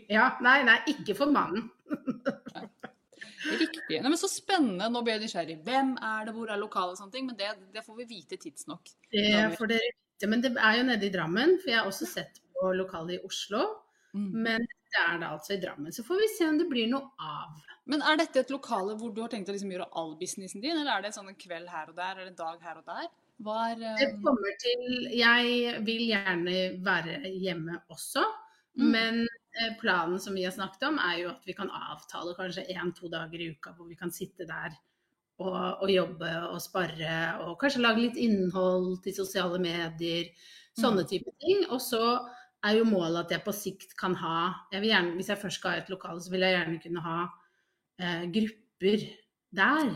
Ja, 0.09 0.31
nei, 0.43 0.59
nei, 0.65 0.79
ikke 0.95 1.13
for 1.17 1.29
mannen. 1.31 1.69
Riktig. 3.47 3.99
Nei, 4.01 4.09
men 4.09 4.17
Så 4.19 4.29
spennende. 4.31 4.89
Nå 4.91 5.03
ble 5.05 5.15
jeg 5.15 5.25
nysgjerrig. 5.25 5.59
Hvem 5.65 5.93
er 6.03 6.27
det, 6.27 6.33
hvor 6.35 6.49
er 6.51 6.59
lokalet 6.59 6.95
og 6.95 7.01
sånne 7.01 7.13
ting? 7.13 7.27
Men 7.29 7.37
det, 7.39 7.51
det 7.75 7.83
får 7.85 7.99
vi 8.01 8.07
vite 8.09 8.39
tidsnok. 8.41 8.89
Det 9.13 9.29
får 9.59 9.71
dere 9.71 9.91
vite. 9.93 10.31
Men 10.31 10.43
det 10.43 10.53
er 10.57 10.79
jo 10.79 10.87
nede 10.89 11.07
i 11.07 11.13
Drammen, 11.13 11.55
for 11.61 11.71
jeg 11.71 11.79
har 11.79 11.89
også 11.89 12.09
sett 12.09 12.41
på 12.57 12.73
lokalet 12.75 13.19
i 13.19 13.21
Oslo. 13.27 13.63
Mm. 14.17 14.29
Men 14.47 14.67
det 14.93 15.01
er 15.03 15.17
det 15.21 15.27
altså 15.27 15.53
i 15.55 15.61
Drammen. 15.61 15.91
Så 15.93 16.03
får 16.07 16.21
vi 16.21 16.27
se 16.37 16.47
om 16.49 16.57
det 16.57 16.67
blir 16.69 16.87
noe 16.91 17.09
av. 17.19 17.59
Men 17.87 18.01
er 18.03 18.17
dette 18.19 18.39
et 18.43 18.51
lokale 18.51 18.95
hvor 18.99 19.13
du 19.15 19.21
har 19.21 19.29
tenkt 19.31 19.49
å 19.49 19.55
liksom 19.55 19.71
gjøre 19.71 19.89
all 19.99 20.15
businessen 20.19 20.61
din, 20.63 20.77
eller 20.77 20.97
er 20.97 21.01
det 21.07 21.13
sånn 21.15 21.29
en 21.31 21.39
kveld 21.39 21.69
her 21.71 21.89
og 21.91 21.95
der, 21.95 22.17
eller 22.17 22.31
en 22.31 22.39
dag 22.39 22.61
her 22.63 22.77
og 22.81 22.85
der? 22.87 23.07
Var, 23.45 23.71
er 23.77 23.97
Det 23.99 24.07
eh, 24.07 24.19
kommer 24.25 24.55
til 24.63 25.09
Jeg 25.13 25.83
vil 25.85 26.03
gjerne 26.09 26.57
være 26.83 27.19
hjemme 27.37 27.81
også, 27.93 28.25
Mm. 28.77 28.91
men 28.93 29.15
eh, 29.57 29.71
planen 29.81 30.19
som 30.21 30.35
vi 30.37 30.43
har 30.45 30.51
snakket 30.53 30.83
om, 30.85 30.99
er 31.01 31.15
jo 31.23 31.29
at 31.31 31.41
vi 31.49 31.53
kan 31.57 31.69
avtale 31.73 32.35
kanskje 32.37 32.67
én-to 32.69 33.09
dager 33.09 33.41
i 33.41 33.47
uka 33.55 33.71
hvor 33.73 33.87
vi 33.89 33.95
kan 33.97 34.11
sitte 34.13 34.45
der 34.45 34.75
og, 35.39 35.81
og 35.81 35.89
jobbe 35.89 36.29
og 36.51 36.59
spare 36.61 37.39
og 37.41 37.55
kanskje 37.61 37.81
lage 37.81 38.03
litt 38.03 38.19
innhold 38.21 38.99
til 39.01 39.15
sosiale 39.17 39.57
medier, 39.57 40.29
sånne 40.77 41.01
Mm. 41.05 41.09
type 41.09 41.33
ting. 41.41 41.65
Og 41.73 41.81
så 41.81 42.03
er 42.65 42.77
jo 42.79 42.83
målet 42.89 43.25
at 43.25 43.31
jeg 43.31 43.43
på 43.45 43.53
sikt 43.55 43.95
kan 43.99 44.15
ha 44.17 44.37
jeg 44.73 44.81
vil 44.81 44.89
gjerne, 44.89 45.15
Hvis 45.15 45.29
jeg 45.29 45.37
først 45.37 45.59
skal 45.59 45.71
ha 45.71 45.77
et 45.77 45.89
lokale, 45.93 46.21
så 46.21 46.31
vil 46.31 46.41
jeg 46.41 46.55
gjerne 46.57 46.81
kunne 46.83 47.01
ha 47.05 47.17
eh, 48.01 48.23
grupper 48.33 49.07
der. 49.57 49.91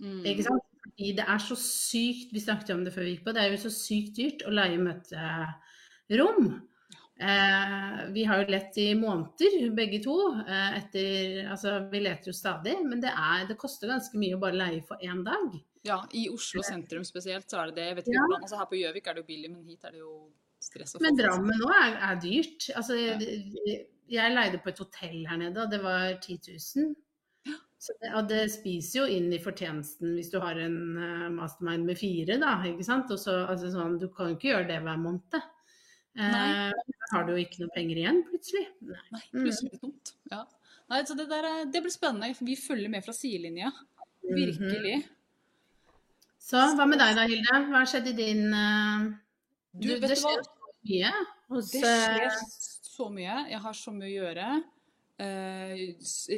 mm. 0.00 0.22
Ikke 0.26 0.42
sant? 0.46 0.62
Fordi 0.86 1.10
det 1.18 1.24
er 1.28 1.38
så 1.42 1.56
sykt, 1.58 2.30
vi 2.32 2.40
snakket 2.40 2.70
om 2.76 2.84
det 2.86 2.92
før 2.94 3.02
vi 3.06 3.16
gikk 3.16 3.24
på, 3.26 3.32
det 3.34 3.42
er 3.42 3.50
jo 3.50 3.58
så 3.64 3.72
sykt 3.74 4.14
dyrt 4.16 4.44
å 4.46 4.52
leie 4.54 4.78
møterom. 4.78 6.46
Eh, 7.18 8.00
vi 8.12 8.24
har 8.28 8.42
jo 8.42 8.52
lett 8.52 8.76
i 8.78 8.90
måneder, 8.94 9.70
begge 9.74 10.02
to. 10.04 10.14
Eh, 10.44 10.76
etter, 10.78 11.38
altså, 11.50 11.78
vi 11.90 12.02
leter 12.04 12.30
jo 12.30 12.36
stadig, 12.36 12.76
men 12.86 13.00
det, 13.02 13.10
er, 13.10 13.46
det 13.48 13.56
koster 13.58 13.90
ganske 13.90 14.20
mye 14.20 14.36
å 14.36 14.42
bare 14.42 14.58
leie 14.60 14.82
for 14.86 15.00
én 15.02 15.24
dag. 15.26 15.56
Ja, 15.86 16.00
i 16.18 16.26
Oslo 16.30 16.62
sentrum 16.66 17.04
spesielt 17.06 17.50
så 17.50 17.62
er 17.62 17.70
det 17.70 17.78
det. 17.80 17.86
Jeg 17.90 17.96
vet 18.00 18.08
ikke 18.10 18.18
Ja. 18.18 18.26
hvordan, 18.26 18.42
altså 18.46 18.58
Her 18.60 18.70
på 18.70 18.78
Gjøvik 18.80 19.06
er 19.06 19.14
det 19.16 19.22
jo 19.22 19.30
billig, 19.30 19.50
men 19.54 19.64
hit 19.64 19.84
er 19.84 19.94
det 19.94 20.00
jo 20.02 20.12
stress 20.66 20.94
å 20.96 20.98
få 21.00 21.06
Men 21.06 21.14
folk. 21.16 21.22
Drammen 21.24 21.60
nå 21.62 21.72
er, 21.80 21.96
er 22.10 22.20
dyrt. 22.22 22.68
Altså, 22.76 22.96
Ja. 22.98 23.16
jeg 24.16 24.34
leide 24.36 24.60
på 24.62 24.70
et 24.70 24.78
hotell 24.84 25.18
her 25.30 25.40
nede, 25.40 25.62
og 25.64 25.70
det 25.72 25.80
var 25.82 26.14
10 26.20 26.38
000. 26.52 26.94
Så 27.86 27.92
det, 28.02 28.08
og 28.18 28.28
det 28.30 28.40
spiser 28.50 29.02
jo 29.02 29.06
inn 29.18 29.28
i 29.36 29.38
fortjenesten 29.38 30.14
hvis 30.16 30.30
du 30.32 30.38
har 30.42 30.56
en 30.58 30.78
eh, 30.98 31.26
mastermind 31.30 31.84
med 31.86 31.98
fire, 32.00 32.38
da. 32.42 32.54
ikke 32.66 32.86
sant? 32.86 33.12
Så, 33.20 33.34
altså, 33.46 33.68
sånn, 33.70 33.98
du 34.00 34.08
kan 34.10 34.30
jo 34.32 34.38
ikke 34.38 34.48
gjøre 34.54 34.68
det 34.72 34.78
hver 34.82 34.98
måned. 34.98 35.36
Eh, 36.16 36.72
da 36.72 37.10
har 37.12 37.26
du 37.28 37.34
jo 37.34 37.42
ikke 37.44 37.60
noe 37.62 37.74
penger 37.76 38.00
igjen 38.00 38.22
plutselig. 38.30 38.64
Nei. 38.88 39.02
Nei, 39.12 39.20
plutselig 39.36 39.78
tomt. 39.82 40.14
Ja. 40.32 40.40
Nei, 40.90 41.02
så 41.06 41.14
det, 41.18 41.28
der, 41.30 41.44
er- 41.50 41.68
det 41.70 41.82
blir 41.84 41.92
spennende. 41.94 42.32
Vi 42.40 42.56
følger 42.58 42.88
med 42.90 43.04
fra 43.04 43.12
sidelinja. 43.14 43.70
Virkelig. 44.26 44.96
Så 46.46 46.62
hva 46.78 46.86
med 46.88 46.98
deg 47.02 47.14
da, 47.18 47.24
Hilde? 47.28 47.60
Hva 47.68 47.80
har 47.82 47.88
skjedd 47.90 48.08
i 48.10 48.16
din 48.18 48.42
eh, 48.54 49.06
Du, 49.76 49.88
vet 49.92 50.08
det 50.08 50.16
du 50.16 50.24
hva? 50.24 50.34
Mye 50.86 51.10
hos 51.50 51.70
Det 51.74 51.82
skjer 51.82 52.32
så 52.86 53.10
mye. 53.12 53.36
Jeg 53.50 53.60
har 53.66 53.76
så 53.76 53.92
mye 53.94 54.08
å 54.08 54.14
gjøre. 54.14 54.48
Uh, 55.16 55.72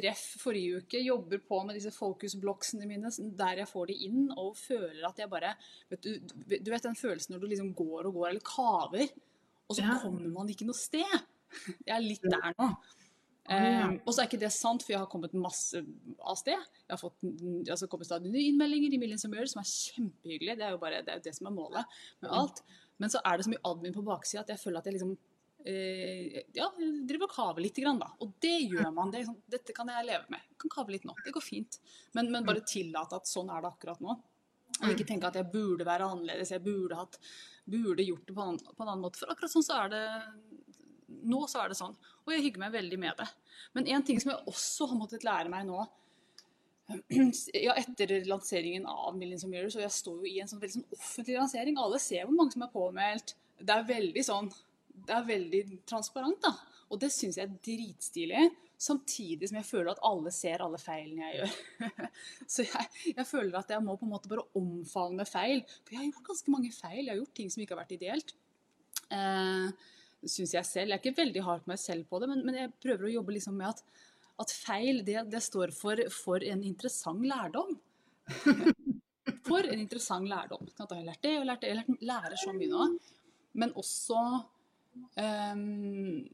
ref 0.05 0.21
forrige 0.39 0.83
uke. 0.83 1.01
Jobber 1.03 1.41
på 1.43 1.57
med 1.67 1.75
disse 1.75 1.91
focus-blocksene 1.91 2.87
mine 2.87 3.11
der 3.39 3.63
jeg 3.63 3.67
får 3.71 3.89
de 3.91 3.97
inn 4.07 4.29
og 4.39 4.53
føler 4.55 5.01
at 5.09 5.19
jeg 5.19 5.31
bare 5.31 5.49
vet 5.91 6.05
du, 6.05 6.13
du 6.55 6.71
vet 6.71 6.85
den 6.87 6.95
følelsen 6.95 7.35
når 7.35 7.43
du 7.43 7.49
liksom 7.51 7.73
går 7.75 8.07
og 8.07 8.15
går 8.21 8.29
eller 8.29 8.45
kaver, 8.47 9.11
og 9.67 9.75
så 9.75 9.83
Ja. 9.83 9.97
kommer 10.01 10.31
man 10.31 10.47
ikke 10.49 10.67
noe 10.69 10.79
sted. 10.79 11.11
Jeg 11.87 11.95
er 11.95 12.03
litt 12.05 12.23
der 12.23 12.53
nå. 12.55 12.69
Eh, 13.49 13.95
og 14.05 14.13
så 14.13 14.21
er 14.21 14.27
ikke 14.29 14.37
det 14.43 14.51
sant, 14.53 14.83
for 14.85 14.93
jeg 14.93 14.99
har 15.01 15.07
kommet 15.09 15.33
masse 15.33 15.79
av 16.21 16.35
sted. 16.37 16.53
Jeg 16.85 16.91
har 16.93 16.99
fått 17.01 17.23
altså, 17.25 17.87
kommet 17.89 18.05
stadig 18.05 18.29
nye 18.29 18.51
innmeldinger 18.51 18.93
i 18.93 18.99
Millions 19.01 19.25
of 19.25 19.31
Mirrors, 19.33 19.55
som 19.55 19.63
er 19.63 19.69
kjempehyggelig. 19.71 20.53
Det 20.59 20.67
er 20.67 20.75
jo 20.75 20.81
bare 20.83 20.99
det, 21.01 21.15
er 21.15 21.23
det 21.25 21.33
som 21.33 21.49
er 21.49 21.55
målet 21.55 21.95
med 22.21 22.29
alt. 22.37 22.61
Men 22.99 23.11
så 23.11 23.21
er 23.23 23.37
det 23.37 23.47
så 23.47 23.53
mye 23.53 23.65
admin 23.71 23.95
på 23.95 24.05
baksida 24.05 24.43
at 24.43 24.53
jeg 24.53 24.61
føler 24.61 24.81
at 24.81 24.89
jeg 24.89 24.97
liksom 24.97 25.13
eh, 25.65 26.39
ja, 26.55 26.67
driver 26.77 27.27
og 27.27 27.35
kaver 27.35 27.63
litt, 27.63 27.79
grann, 27.79 28.01
da. 28.01 28.09
Og 28.23 28.33
det 28.43 28.57
gjør 28.65 28.89
man. 28.95 29.11
Det 29.13 29.25
sånn, 29.27 29.39
dette 29.49 29.75
kan 29.75 29.91
jeg 29.91 30.07
leve 30.07 30.33
med. 30.33 30.43
Jeg 30.51 30.59
kan 30.63 30.73
kave 30.73 30.95
litt 30.95 31.07
nå. 31.07 31.15
Det 31.25 31.35
går 31.35 31.45
fint. 31.45 31.79
Men, 32.17 32.31
men 32.33 32.47
bare 32.47 32.65
tillate 32.67 33.19
at 33.19 33.29
sånn 33.29 33.51
er 33.53 33.63
det 33.63 33.71
akkurat 33.71 34.03
nå. 34.03 34.17
Og 34.79 34.91
ikke 34.93 35.07
tenke 35.07 35.27
at 35.27 35.39
jeg 35.39 35.49
burde 35.51 35.87
være 35.87 36.07
annerledes, 36.07 36.53
jeg 36.53 36.63
burde, 36.63 36.99
hatt, 36.99 37.17
burde 37.67 38.05
gjort 38.05 38.27
det 38.27 38.35
på 38.37 38.45
en, 38.45 38.59
på 38.59 38.83
en 38.83 38.91
annen 38.91 39.03
måte. 39.03 39.19
For 39.21 39.31
akkurat 39.31 39.51
sånn 39.51 39.65
så 39.65 39.83
er 39.83 39.95
det 39.95 40.03
Nå 41.29 41.39
så 41.49 41.63
er 41.63 41.71
det 41.71 41.75
sånn. 41.79 41.95
Og 42.23 42.31
jeg 42.31 42.43
hygger 42.45 42.61
meg 42.61 42.75
veldig 42.75 42.97
med 43.01 43.17
det. 43.17 43.25
Men 43.73 43.87
en 43.95 44.03
ting 44.05 44.19
som 44.21 44.29
jeg 44.29 44.45
også 44.47 44.85
har 44.91 44.99
måttet 44.99 45.25
lære 45.25 45.49
meg 45.51 45.65
nå 45.67 45.81
ja, 47.65 47.75
etter 47.77 48.15
lanseringen 48.25 48.87
av 48.89 49.17
Millions 49.17 49.45
of 49.45 49.51
Mirrors, 49.51 49.77
og 49.77 49.85
jeg 49.85 49.93
står 49.93 50.23
jo 50.23 50.31
i 50.31 50.39
en 50.41 50.49
sånn 50.49 50.61
veldig 50.61 50.79
sånn 50.79 50.97
offentlig 50.97 51.37
lansering. 51.37 51.77
Alle 51.81 52.01
ser 52.01 52.25
hvor 52.25 52.37
mange 52.37 52.55
som 52.55 52.65
er 52.65 52.73
påmeldt. 52.73 53.35
Det 53.59 53.75
er 53.75 53.87
veldig 53.89 54.23
sånn 54.25 54.49
det 55.05 55.15
er 55.15 55.27
veldig 55.27 55.61
transparent, 55.89 56.41
da. 56.43 56.53
Og 56.89 56.99
det 57.01 57.11
syns 57.13 57.37
jeg 57.37 57.47
er 57.47 57.61
dritstilig. 57.65 58.47
Samtidig 58.79 59.49
som 59.49 59.59
jeg 59.59 59.67
føler 59.67 59.91
at 59.91 60.01
alle 60.07 60.31
ser 60.31 60.63
alle 60.63 60.79
feilene 60.79 61.27
jeg 61.27 61.39
gjør. 61.39 61.87
Så 62.53 62.65
jeg, 62.65 62.89
jeg, 63.11 63.25
føler 63.27 63.59
at 63.59 63.73
jeg 63.73 63.83
må 63.83 63.97
på 63.99 64.07
en 64.07 64.13
måte 64.13 64.31
bare 64.31 64.47
omfavne 64.57 65.25
feil. 65.27 65.63
For 65.83 65.95
jeg 65.95 66.01
har 66.01 66.09
gjort 66.09 66.29
ganske 66.31 66.53
mange 66.55 66.71
feil. 66.73 67.01
Jeg 67.03 67.11
har 67.11 67.19
gjort 67.19 67.35
ting 67.41 67.51
som 67.51 67.63
ikke 67.63 67.75
har 67.75 67.81
vært 67.83 67.97
ideelt. 67.97 68.35
Eh, 69.11 69.89
syns 70.23 70.55
jeg 70.55 70.69
selv. 70.69 70.93
Jeg 70.93 70.97
er 70.97 71.03
ikke 71.03 71.19
veldig 71.19 71.43
hard 71.45 71.65
på 71.65 71.73
meg 71.73 71.81
selv 71.81 72.07
på 72.09 72.21
det, 72.23 72.31
men, 72.31 72.45
men 72.47 72.61
jeg 72.63 72.75
prøver 72.79 73.09
å 73.09 73.13
jobbe 73.17 73.35
liksom 73.35 73.59
med 73.59 73.73
at, 73.73 73.83
at 74.39 74.53
feil 74.55 75.03
det, 75.05 75.23
det, 75.31 75.41
står 75.43 75.73
for, 75.75 76.01
for 76.13 76.43
en 76.45 76.63
interessant 76.63 77.25
lærdom. 77.27 77.75
for 79.49 79.65
en 79.65 79.79
interessant 79.79 80.29
lærdom. 80.29 80.67
Jeg 80.69 80.87
har 80.87 81.07
lært 81.07 81.23
det 81.25 81.35
og 81.39 81.47
lært 81.49 81.65
det. 81.65 81.73
Jeg 81.75 81.99
lærer 82.07 82.37
så 82.39 82.55
mye 82.55 82.71
nå. 82.71 82.89
Men 83.59 83.73
også 83.79 84.19
um, 85.19 86.27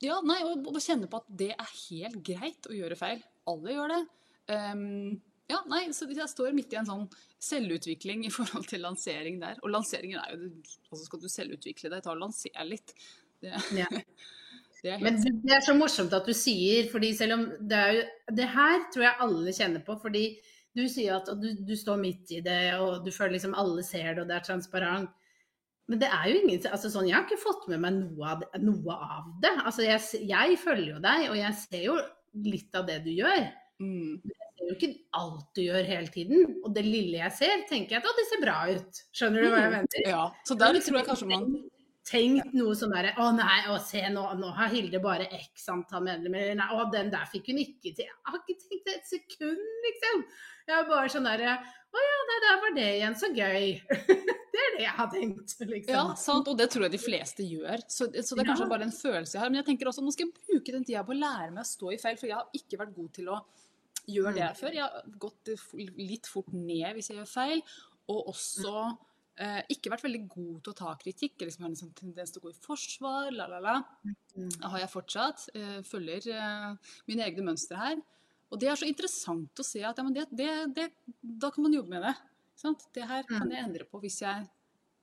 ja, 0.00 0.16
nei, 0.24 0.38
og 0.48 0.78
kjenne 0.80 1.10
på 1.10 1.20
at 1.20 1.32
det 1.42 1.50
er 1.54 1.74
helt 1.88 2.22
greit 2.24 2.68
å 2.70 2.76
gjøre 2.76 2.98
feil. 2.98 3.20
Alle 3.50 3.76
gjør 3.76 3.92
det. 3.94 4.00
Um, 4.50 5.20
ja, 5.50 5.60
nei, 5.68 5.82
så 5.92 6.06
Jeg 6.08 6.30
står 6.30 6.54
midt 6.54 6.72
i 6.74 6.78
en 6.80 6.88
sånn 6.88 7.06
selvutvikling 7.42 8.24
i 8.26 8.32
forhold 8.34 8.68
til 8.70 8.84
lansering 8.84 9.40
der. 9.42 9.58
Og 9.64 9.72
lanseringen 9.74 10.20
er 10.22 10.36
jo 10.36 10.50
altså 10.90 11.04
Skal 11.06 11.22
du 11.22 11.28
selvutvikle 11.30 11.90
deg, 11.92 12.04
ta 12.04 12.14
og 12.14 12.22
lansere 12.22 12.66
litt. 12.68 12.94
Det, 13.40 13.54
ja. 13.76 13.88
det 14.84 14.96
Men 15.02 15.18
det 15.20 15.54
er 15.56 15.64
så 15.64 15.74
morsomt 15.76 16.14
at 16.16 16.28
du 16.28 16.32
sier, 16.36 16.88
fordi 16.92 17.12
selv 17.16 17.36
om 17.36 17.44
det 17.68 17.78
er 17.78 17.92
jo 17.98 18.02
Det 18.40 18.48
her 18.54 18.86
tror 18.92 19.06
jeg 19.06 19.22
alle 19.26 19.54
kjenner 19.56 19.84
på. 19.86 19.98
fordi 20.00 20.24
du 20.76 20.84
sier 20.86 21.16
at 21.16 21.26
du, 21.40 21.48
du 21.66 21.74
står 21.74 21.98
midt 21.98 22.30
i 22.36 22.40
det, 22.44 22.76
og 22.78 23.02
du 23.04 23.10
føler 23.10 23.34
liksom 23.34 23.56
alle 23.58 23.82
ser 23.82 24.14
det, 24.14 24.22
og 24.22 24.28
det 24.30 24.36
er 24.36 24.46
transparent. 24.46 25.10
Men 25.90 25.98
det 25.98 26.10
er 26.14 26.28
jo 26.30 26.38
ingen 26.38 26.66
altså 26.70 26.90
sånn, 26.92 27.08
Jeg 27.08 27.16
har 27.16 27.24
ikke 27.26 27.40
fått 27.42 27.66
med 27.72 27.82
meg 27.82 27.96
noe 27.96 28.28
av 28.34 28.44
det. 28.44 28.60
Noe 28.62 28.94
av 28.94 29.32
det. 29.42 29.50
Altså, 29.66 29.82
jeg, 29.82 30.22
jeg, 30.30 30.60
følger 30.62 30.92
jo 30.92 31.00
deg, 31.02 31.24
og 31.32 31.40
jeg 31.40 31.56
ser 31.64 31.82
jo 31.88 31.96
litt 32.46 32.78
av 32.78 32.86
det 32.86 33.00
du 33.02 33.10
gjør. 33.10 33.48
Mm. 33.82 34.20
Men 34.22 34.36
jeg 34.36 34.52
ser 34.52 34.68
jo 34.68 34.76
ikke 34.76 34.92
alt 35.18 35.48
du 35.58 35.62
gjør 35.64 35.90
hele 35.90 36.14
tiden. 36.14 36.54
Og 36.62 36.70
det 36.76 36.86
lille 36.86 37.18
jeg 37.18 37.36
ser, 37.40 37.66
tenker 37.72 37.96
jeg 37.96 38.04
at 38.04 38.06
å, 38.06 38.14
det 38.20 38.28
ser 38.30 38.44
bra 38.44 38.56
ut. 38.70 39.02
Skjønner 39.10 39.42
du 39.42 39.48
hva 39.48 39.64
jeg 39.64 39.72
mm. 39.72 39.76
mener? 39.80 40.06
Ja, 40.12 40.22
så 40.46 40.58
der 40.62 40.78
tror 40.78 41.00
jeg 41.00 41.08
kanskje 41.10 41.30
man 41.32 41.50
tenkt 42.10 42.54
noe 42.56 42.74
sånn 42.78 42.92
derre 42.94 43.12
Å 43.20 43.30
nei, 43.36 43.58
å 43.70 43.76
se 43.82 44.02
nå, 44.12 44.24
nå 44.40 44.52
har 44.56 44.72
Hilde 44.72 45.00
bare 45.02 45.28
x 45.38 45.68
antall 45.72 46.04
medlemmer. 46.06 46.52
Nei, 46.58 46.68
å 46.74 46.86
den 46.92 47.12
der 47.12 47.28
fikk 47.30 47.52
hun 47.52 47.60
ikke 47.62 47.92
til. 47.94 48.08
Jeg 48.08 48.26
har 48.26 48.40
ikke 48.40 48.56
tenkt 48.64 48.88
det 48.88 48.96
et 48.98 49.10
sekund, 49.10 49.62
liksom. 49.86 50.24
Jeg 50.68 50.76
er 50.76 50.88
bare 50.90 51.12
sånn 51.12 51.26
derre 51.26 51.54
Å 51.90 52.02
ja, 52.06 52.18
nei, 52.28 52.40
der 52.46 52.60
var 52.64 52.74
det 52.76 52.88
igjen. 52.96 53.16
Så 53.18 53.30
gøy. 53.34 53.70
det 54.54 54.64
er 54.64 54.76
det 54.76 54.84
jeg 54.84 54.96
har 54.98 55.10
tenkt, 55.14 55.56
liksom. 55.60 55.94
Ja, 55.94 56.04
sant. 56.18 56.50
Og 56.50 56.58
det 56.58 56.70
tror 56.74 56.86
jeg 56.86 56.94
de 56.96 57.02
fleste 57.02 57.46
gjør. 57.46 57.86
Så, 57.86 58.10
så 58.10 58.36
det 58.36 58.44
er 58.44 58.52
kanskje 58.52 58.66
ja. 58.66 58.72
bare 58.74 58.88
en 58.88 58.94
følelse 58.94 59.36
jeg 59.36 59.44
har. 59.44 59.52
Men 59.52 59.62
jeg 59.62 59.70
tenker 59.72 59.90
også 59.90 60.04
nå 60.04 60.14
skal 60.14 60.28
jeg 60.28 60.36
bruke 60.38 60.76
den 60.76 60.86
tida 60.86 61.06
på 61.06 61.16
å 61.16 61.20
lære 61.20 61.50
meg 61.54 61.64
å 61.64 61.70
stå 61.70 61.94
i 61.94 62.00
feil, 62.02 62.18
for 62.20 62.30
jeg 62.30 62.38
har 62.38 62.60
ikke 62.60 62.82
vært 62.82 62.96
god 62.98 63.12
til 63.18 63.32
å 63.34 63.40
gjøre 64.10 64.34
det 64.36 64.48
mm. 64.48 64.58
før. 64.58 64.76
Jeg 64.78 64.86
har 64.86 65.14
gått 65.26 65.54
litt 66.00 66.30
fort 66.30 66.50
ned 66.56 66.90
hvis 66.96 67.12
jeg 67.12 67.20
gjør 67.20 67.30
feil, 67.30 67.64
og 68.10 68.32
også 68.32 68.74
eh, 69.40 69.60
ikke 69.74 69.92
vært 69.92 70.04
veldig 70.06 70.22
god 70.30 70.60
til 70.60 70.72
å 70.72 70.78
ta 70.78 70.94
kritikk. 71.00 71.36
Jeg 71.38 71.50
liksom 71.50 71.66
har 71.66 71.72
en 71.72 71.80
sånn 71.80 71.96
tendens 71.98 72.32
til 72.34 72.42
å 72.42 72.46
gå 72.46 72.54
i 72.54 72.62
forsvar, 72.66 73.30
la, 73.34 73.48
la, 73.50 73.60
la. 73.64 73.76
Mm. 74.04 74.48
Det 74.56 74.72
har 74.74 74.84
jeg 74.84 74.92
fortsatt. 74.92 75.48
Eh, 75.56 75.76
følger 75.86 76.30
eh, 76.36 76.94
mine 77.10 77.26
egne 77.26 77.46
mønstre 77.50 77.80
her. 77.80 78.00
Og 78.50 78.60
det 78.60 78.70
er 78.70 78.78
så 78.78 78.88
interessant 78.88 79.62
å 79.62 79.66
se 79.66 79.82
at 79.86 79.98
ja, 80.00 80.06
det, 80.10 80.26
det, 80.34 80.50
det, 80.76 80.88
da 81.22 81.52
kan 81.54 81.66
man 81.66 81.76
jobbe 81.76 81.94
med 81.94 82.08
det. 82.08 82.14
Sant? 82.60 82.88
Det 82.94 83.06
her 83.08 83.26
kan 83.28 83.46
mm. 83.46 83.54
jeg 83.54 83.66
endre 83.68 83.86
på 83.88 84.00
hvis 84.02 84.20
jeg 84.24 84.48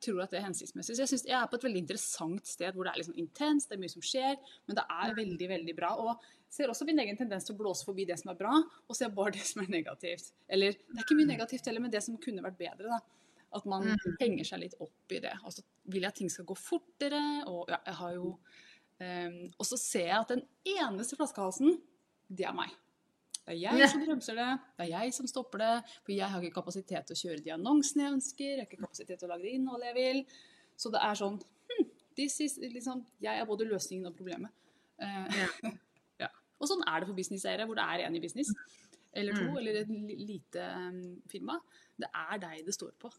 tror 0.04 0.22
at 0.24 0.34
det 0.34 0.40
er 0.42 0.46
hensiktsmessig. 0.46 0.96
Så 0.96 1.04
jeg 1.04 1.12
synes 1.12 1.26
jeg 1.26 1.38
er 1.40 1.48
på 1.50 1.58
et 1.58 1.66
veldig 1.66 1.82
interessant 1.82 2.50
sted 2.50 2.76
hvor 2.76 2.86
det 2.86 2.94
er 2.94 3.02
liksom 3.02 3.18
intenst, 3.18 3.70
det 3.70 3.78
er 3.78 3.82
mye 3.82 3.94
som 3.94 4.04
skjer, 4.06 4.36
men 4.70 4.78
det 4.78 4.86
er 4.94 5.16
veldig, 5.18 5.48
veldig 5.54 5.76
bra. 5.78 5.94
Og 6.04 6.28
ser 6.54 6.72
også 6.72 6.86
min 6.88 7.02
egen 7.04 7.18
tendens 7.20 7.48
til 7.48 7.56
å 7.56 7.62
blåse 7.64 7.88
forbi 7.88 8.06
det 8.08 8.20
som 8.22 8.32
er 8.32 8.40
bra, 8.40 8.54
og 8.60 8.98
ser 8.98 9.14
bare 9.16 9.34
det 9.40 9.46
som 9.48 9.64
er 9.64 9.72
negativt. 9.74 10.32
Eller 10.48 10.78
det 10.78 11.00
er 11.00 11.06
ikke 11.06 11.18
mye 11.18 11.32
negativt 11.32 11.72
heller, 11.72 11.84
men 11.84 11.94
det 11.94 12.04
som 12.06 12.20
kunne 12.22 12.46
vært 12.46 12.60
bedre. 12.60 12.92
da. 12.92 13.02
At 13.56 13.68
man 13.70 13.86
mm. 13.88 14.18
henger 14.20 14.48
seg 14.50 14.64
litt 14.66 14.76
opp 14.84 15.14
i 15.16 15.22
det. 15.24 15.34
Og 15.48 15.54
så 15.56 15.64
vil 15.88 16.04
jeg 16.04 16.12
at 16.12 16.18
ting 16.20 16.32
skal 16.32 16.48
gå 16.50 16.58
fortere, 16.60 17.22
og 17.48 17.70
ja, 17.72 17.80
jeg 17.86 17.96
har 18.02 18.18
jo 18.18 18.34
um, 18.34 19.38
Og 19.54 19.70
så 19.70 19.80
ser 19.80 20.10
jeg 20.10 20.18
at 20.18 20.34
den 20.34 20.44
eneste 20.68 21.16
flaskehalsen, 21.20 21.78
det 22.28 22.48
er 22.50 22.58
meg. 22.58 22.74
Det 23.48 23.56
er 23.56 23.78
jeg 23.80 23.88
som 23.94 24.02
bremser 24.04 24.36
det, 24.36 24.48
det 24.76 24.86
er 24.86 24.90
jeg 24.92 25.14
som 25.16 25.28
stopper 25.32 25.62
det. 25.64 25.74
For 26.04 26.12
jeg 26.12 26.28
har 26.28 26.44
ikke 26.44 26.60
kapasitet 26.60 27.08
til 27.08 27.16
å 27.16 27.22
kjøre 27.22 27.44
de 27.46 27.54
annonsene 27.56 28.04
jeg 28.04 28.16
ønsker, 28.18 28.50
jeg 28.50 28.60
har 28.60 28.68
ikke 28.68 28.82
kapasitet 28.82 29.22
til 29.22 29.30
å 29.30 29.32
lage 29.32 29.48
det 29.48 29.54
innholdet 29.56 29.94
jeg 29.94 29.98
vil. 29.98 30.20
Så 30.78 30.92
det 30.92 31.04
er 31.08 31.20
sånn 31.22 31.38
hm, 31.72 31.86
is, 32.26 32.58
liksom, 32.76 33.06
Jeg 33.24 33.40
er 33.40 33.48
både 33.48 33.70
løsningen 33.70 34.10
og 34.10 34.18
problemet. 34.18 34.52
Uh, 35.00 35.32
ja. 35.32 35.48
ja. 36.26 36.30
Og 36.60 36.68
sånn 36.68 36.84
er 36.84 37.00
det 37.00 37.08
for 37.08 37.18
businesseiere, 37.18 37.70
hvor 37.70 37.80
det 37.80 37.88
er 37.88 38.04
én 38.10 38.20
i 38.20 38.24
business, 38.24 38.52
eller 39.16 39.38
to, 39.38 39.48
mm. 39.48 39.58
eller 39.62 39.80
et 39.80 39.96
lite 40.28 40.68
um, 40.84 41.00
firma. 41.32 41.56
Det 41.98 42.12
er 42.12 42.44
deg 42.44 42.68
det 42.68 42.76
står 42.76 42.92
på. 43.00 43.14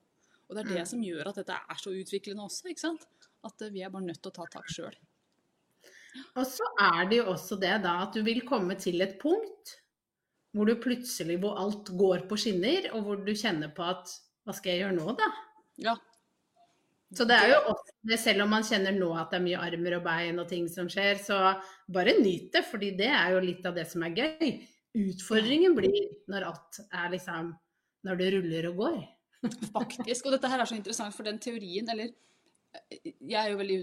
Og 0.49 0.57
det 0.57 0.65
er 0.65 0.71
det 0.73 0.85
mm. 0.85 0.91
som 0.93 1.05
gjør 1.05 1.31
at 1.31 1.41
dette 1.43 1.57
er 1.59 1.81
så 1.81 1.93
utviklende 1.93 2.47
også. 2.49 2.71
ikke 2.73 2.85
sant? 2.85 3.07
At 3.47 3.65
uh, 3.65 3.73
vi 3.73 3.85
er 3.85 3.93
bare 3.93 4.07
nødt 4.07 4.23
til 4.23 4.33
å 4.33 4.37
ta 4.39 4.49
tak 4.53 4.71
sjøl. 4.73 4.97
Og 6.35 6.45
så 6.49 6.67
er 6.83 7.05
det 7.11 7.21
jo 7.21 7.29
også 7.35 7.59
det 7.61 7.77
da 7.85 7.99
at 8.07 8.17
du 8.17 8.25
vil 8.27 8.41
komme 8.49 8.79
til 8.81 9.05
et 9.05 9.19
punkt 9.21 9.77
hvor 10.57 10.67
du 10.67 10.79
plutselig 10.81 11.37
hvor 11.43 11.59
alt 11.61 11.91
går 12.01 12.25
på 12.31 12.39
skinner, 12.41 12.89
og 12.97 13.05
hvor 13.05 13.21
du 13.23 13.35
kjenner 13.37 13.71
på 13.77 13.85
at 13.85 14.11
hva 14.49 14.55
skal 14.57 14.73
jeg 14.73 14.81
gjøre 14.83 14.97
nå, 14.97 15.13
da? 15.19 15.29
Ja. 15.85 15.95
Så 17.15 17.25
det 17.29 17.37
er 17.37 17.53
jo 17.53 17.59
også 17.73 17.95
det, 18.11 18.19
selv 18.21 18.45
om 18.45 18.51
man 18.53 18.65
kjenner 18.67 18.97
nå 18.97 19.11
at 19.17 19.31
det 19.33 19.39
er 19.39 19.45
mye 19.45 19.61
armer 19.65 19.99
og 19.99 20.03
bein 20.05 20.41
og 20.41 20.49
ting 20.51 20.67
som 20.73 20.89
skjer, 20.93 21.21
så 21.25 21.39
bare 21.93 22.17
nyt 22.19 22.51
det, 22.57 22.65
fordi 22.69 22.91
det 22.99 23.09
er 23.13 23.37
jo 23.37 23.45
litt 23.45 23.69
av 23.69 23.77
det 23.77 23.87
som 23.89 24.05
er 24.05 24.17
gøy. 24.17 24.51
Utfordringen 24.99 25.77
blir 25.77 26.11
når 26.33 26.49
alt 26.51 26.83
er 26.89 27.11
liksom 27.13 27.55
Når 28.07 28.15
det 28.17 28.27
ruller 28.31 28.67
og 28.69 28.77
går. 28.79 28.99
Faktisk. 29.77 30.27
Og 30.27 30.35
dette 30.35 30.51
her 30.51 30.63
er 30.63 30.71
så 30.71 30.79
interessant, 30.79 31.15
for 31.15 31.29
den 31.29 31.39
teorien, 31.43 31.89
eller 31.93 32.15
Jeg 32.99 33.39
er 33.41 33.49
jo 33.49 33.59
veldig 33.59 33.79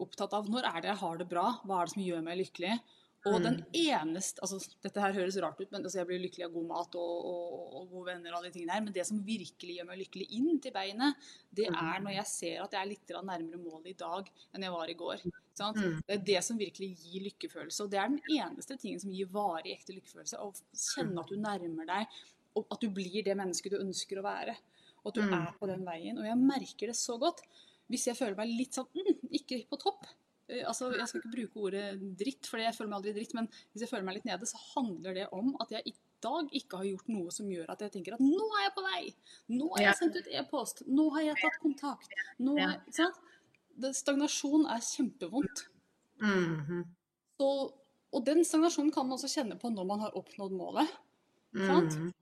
opptatt 0.00 0.32
av 0.32 0.46
når 0.48 0.64
er 0.64 0.78
det 0.80 0.88
jeg 0.88 1.00
har 1.02 1.18
det 1.20 1.26
bra? 1.28 1.48
Hva 1.64 1.80
er 1.80 1.88
det 1.88 1.92
som 1.92 2.04
gjør 2.04 2.22
meg 2.24 2.38
lykkelig? 2.40 2.78
Og 3.24 3.38
den 3.40 3.54
mm. 3.62 3.76
eneste 3.78 4.42
altså 4.44 4.58
Dette 4.84 5.00
her 5.00 5.14
høres 5.16 5.36
rart 5.40 5.60
ut, 5.60 5.70
men 5.72 5.80
altså 5.80 6.00
jeg 6.02 6.08
blir 6.10 6.20
lykkelig 6.20 6.44
av 6.44 6.52
god 6.52 6.66
mat 6.68 6.96
og, 7.00 7.28
og, 7.30 7.62
og, 7.78 7.86
gode 7.92 8.10
venner. 8.10 8.32
og 8.32 8.38
alle 8.38 8.50
de 8.50 8.56
tingene 8.58 8.76
her, 8.76 8.82
Men 8.84 8.96
det 8.96 9.06
som 9.08 9.22
virkelig 9.24 9.78
gjør 9.78 9.88
meg 9.88 10.00
lykkelig 10.02 10.26
inn 10.36 10.60
til 10.60 10.74
beinet, 10.74 11.30
det 11.48 11.70
mm. 11.72 11.78
er 11.80 12.04
når 12.04 12.16
jeg 12.18 12.30
ser 12.32 12.66
at 12.66 12.76
jeg 12.76 12.82
er 12.82 12.90
litt 12.90 13.14
nærmere 13.14 13.62
målet 13.62 13.94
i 13.94 13.96
dag 14.04 14.28
enn 14.52 14.68
jeg 14.68 14.76
var 14.76 14.92
i 14.92 14.98
går. 15.00 15.24
Sant? 15.56 15.80
Mm. 15.80 15.96
Det 16.04 16.18
er 16.18 16.28
det 16.28 16.44
som 16.44 16.60
virkelig 16.60 16.90
gir 17.00 17.26
lykkefølelse. 17.30 17.86
Og 17.86 17.94
det 17.94 18.02
er 18.02 18.12
den 18.12 18.38
eneste 18.40 18.76
tingen 18.76 19.00
som 19.00 19.14
gir 19.14 19.32
varig 19.32 19.72
ekte 19.72 19.96
lykkefølelse. 19.96 20.42
Å 20.44 20.52
kjenne 20.84 21.24
at 21.24 21.32
du 21.32 21.40
nærmer 21.40 21.90
deg, 21.94 22.22
og 22.60 22.76
at 22.76 22.84
du 22.84 22.90
blir 22.92 23.24
det 23.24 23.38
mennesket 23.38 23.72
du 23.72 23.80
ønsker 23.80 24.20
å 24.20 24.26
være. 24.26 24.58
Og 25.04 25.12
at 25.12 25.20
du 25.20 25.22
er 25.24 25.54
på 25.60 25.68
den 25.68 25.84
veien. 25.86 26.18
Og 26.18 26.26
jeg 26.26 26.40
merker 26.40 26.92
det 26.92 26.96
så 26.96 27.18
godt. 27.20 27.44
Hvis 27.92 28.08
jeg 28.08 28.16
føler 28.16 28.36
meg 28.38 28.48
litt 28.48 28.76
sånn 28.76 28.88
mm, 28.88 29.28
ikke 29.36 29.60
på 29.68 29.76
topp, 29.82 30.06
Eh, 30.48 30.64
altså, 30.68 30.90
Jeg 30.92 31.08
skal 31.08 31.22
ikke 31.22 31.34
bruke 31.36 31.60
ordet 31.68 31.84
dritt, 32.20 32.48
for 32.48 32.60
jeg 32.60 32.74
føler 32.76 32.90
meg 32.90 32.98
aldri 33.00 33.14
dritt, 33.16 33.34
men 33.36 33.46
hvis 33.72 33.84
jeg 33.84 33.90
føler 33.90 34.04
meg 34.04 34.18
litt 34.18 34.26
nede, 34.28 34.48
så 34.48 34.60
handler 34.74 35.16
det 35.16 35.28
om 35.32 35.54
at 35.64 35.70
jeg 35.72 35.88
i 35.88 35.94
dag 36.24 36.50
ikke 36.60 36.80
har 36.80 36.88
gjort 36.88 37.12
noe 37.12 37.32
som 37.32 37.48
gjør 37.52 37.70
at 37.72 37.84
jeg 37.84 37.92
tenker 37.94 38.16
at 38.16 38.24
nå 38.24 38.48
er 38.58 38.66
jeg 38.66 38.74
på 38.76 38.84
vei! 38.84 39.04
Nå 39.52 39.68
har 39.74 39.86
jeg 39.86 40.00
sendt 40.00 40.18
ut 40.20 40.28
e-post! 40.40 40.82
Nå 40.88 41.06
har 41.16 41.28
jeg 41.30 41.40
tatt 41.40 41.60
kontakt! 41.62 42.18
Nå 42.44 42.56
er, 42.60 42.76
ikke 42.82 42.98
sant? 42.98 43.22
stagnasjon 43.96 44.68
er 44.70 44.84
kjempevondt. 44.86 45.64
Mm 46.22 46.60
-hmm. 46.66 46.82
så, 47.38 47.48
og 48.12 48.26
den 48.26 48.44
stagnasjonen 48.44 48.92
kan 48.92 49.06
man 49.06 49.16
også 49.16 49.28
kjenne 49.28 49.58
på 49.58 49.68
når 49.70 49.84
man 49.84 50.00
har 50.00 50.16
oppnådd 50.16 50.52
målet. 50.52 50.88
Mm 51.54 51.88
-hmm. 51.88 52.12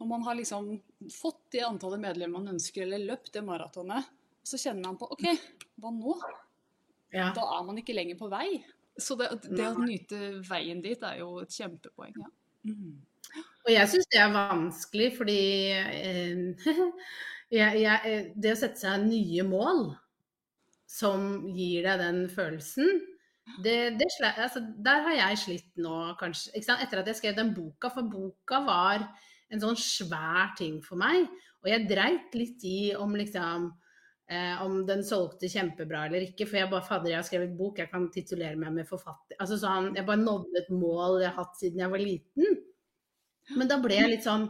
Når 0.00 0.08
man 0.08 0.22
har 0.24 0.38
liksom 0.38 0.70
fått 1.12 1.42
det 1.52 1.66
antallet 1.66 2.00
medlemmer 2.00 2.40
man 2.40 2.54
ønsker, 2.54 2.86
eller 2.86 3.02
løpt 3.12 3.34
det 3.36 3.42
maratonet, 3.44 4.06
så 4.42 4.56
kjenner 4.56 4.88
man 4.88 4.96
på 5.00 5.10
OK, 5.12 5.26
hva 5.80 5.92
nå? 5.92 6.14
ja. 7.14 7.30
da 7.36 7.46
er 7.58 7.66
man 7.66 7.78
ikke 7.80 7.96
lenger 7.96 8.18
på 8.20 8.30
vei. 8.32 8.48
Så 9.00 9.16
det, 9.18 9.30
det 9.48 9.68
å 9.68 9.78
nyte 9.80 10.18
veien 10.48 10.82
dit 10.84 11.02
er 11.06 11.20
jo 11.22 11.38
et 11.42 11.54
kjempepoeng. 11.54 12.16
Ja. 12.18 12.30
Mm. 12.70 12.98
Og 13.64 13.70
jeg 13.70 13.90
syns 13.92 14.08
det 14.10 14.20
er 14.20 14.34
vanskelig, 14.34 15.08
fordi 15.16 15.40
eh, 15.76 16.66
jeg, 17.58 17.82
jeg, 17.84 18.20
Det 18.34 18.54
å 18.54 18.58
sette 18.58 18.82
seg 18.82 19.06
nye 19.06 19.46
mål 19.46 19.90
som 20.90 21.46
gir 21.54 21.86
deg 21.86 22.00
den 22.02 22.24
følelsen, 22.32 22.88
det, 23.62 23.76
det, 23.98 24.08
altså, 24.30 24.60
der 24.82 25.04
har 25.06 25.16
jeg 25.16 25.38
slitt 25.44 25.80
nå, 25.80 25.94
kanskje. 26.20 26.52
Etter 26.58 27.00
at 27.00 27.08
jeg 27.10 27.18
skrev 27.18 27.38
den 27.38 27.52
boka, 27.54 27.90
for 27.94 28.06
boka 28.10 28.60
var 28.66 29.06
en 29.50 29.62
sånn 29.62 29.78
svær 29.78 30.54
ting 30.58 30.78
for 30.84 31.00
meg. 31.00 31.26
Og 31.60 31.70
jeg 31.70 31.88
dreit 31.90 32.36
litt 32.38 32.64
i 32.64 32.92
om 32.96 33.16
liksom 33.18 33.66
eh, 34.30 34.62
om 34.64 34.80
den 34.86 35.02
solgte 35.06 35.50
kjempebra 35.50 36.06
eller 36.08 36.28
ikke. 36.28 36.46
For 36.48 36.60
jeg 36.60 36.70
bare 36.72 36.86
fader, 36.86 37.12
jeg 37.12 37.20
har 37.20 37.26
skrevet 37.26 37.56
bok, 37.58 37.82
jeg 37.82 37.90
kan 37.92 38.06
titulere 38.14 38.58
meg 38.60 38.72
med 38.78 38.88
forfatter. 38.88 39.36
Altså 39.38 39.58
sånn, 39.60 39.92
Jeg 39.98 40.06
bare 40.08 40.22
nådde 40.22 40.62
et 40.62 40.70
mål 40.72 41.20
jeg 41.24 41.32
har 41.32 41.38
hatt 41.42 41.60
siden 41.60 41.84
jeg 41.84 41.92
var 41.92 42.04
liten. 42.04 42.56
Men 43.56 43.70
da 43.70 43.80
ble 43.82 43.98
jeg 43.98 44.14
litt 44.14 44.26
sånn 44.26 44.48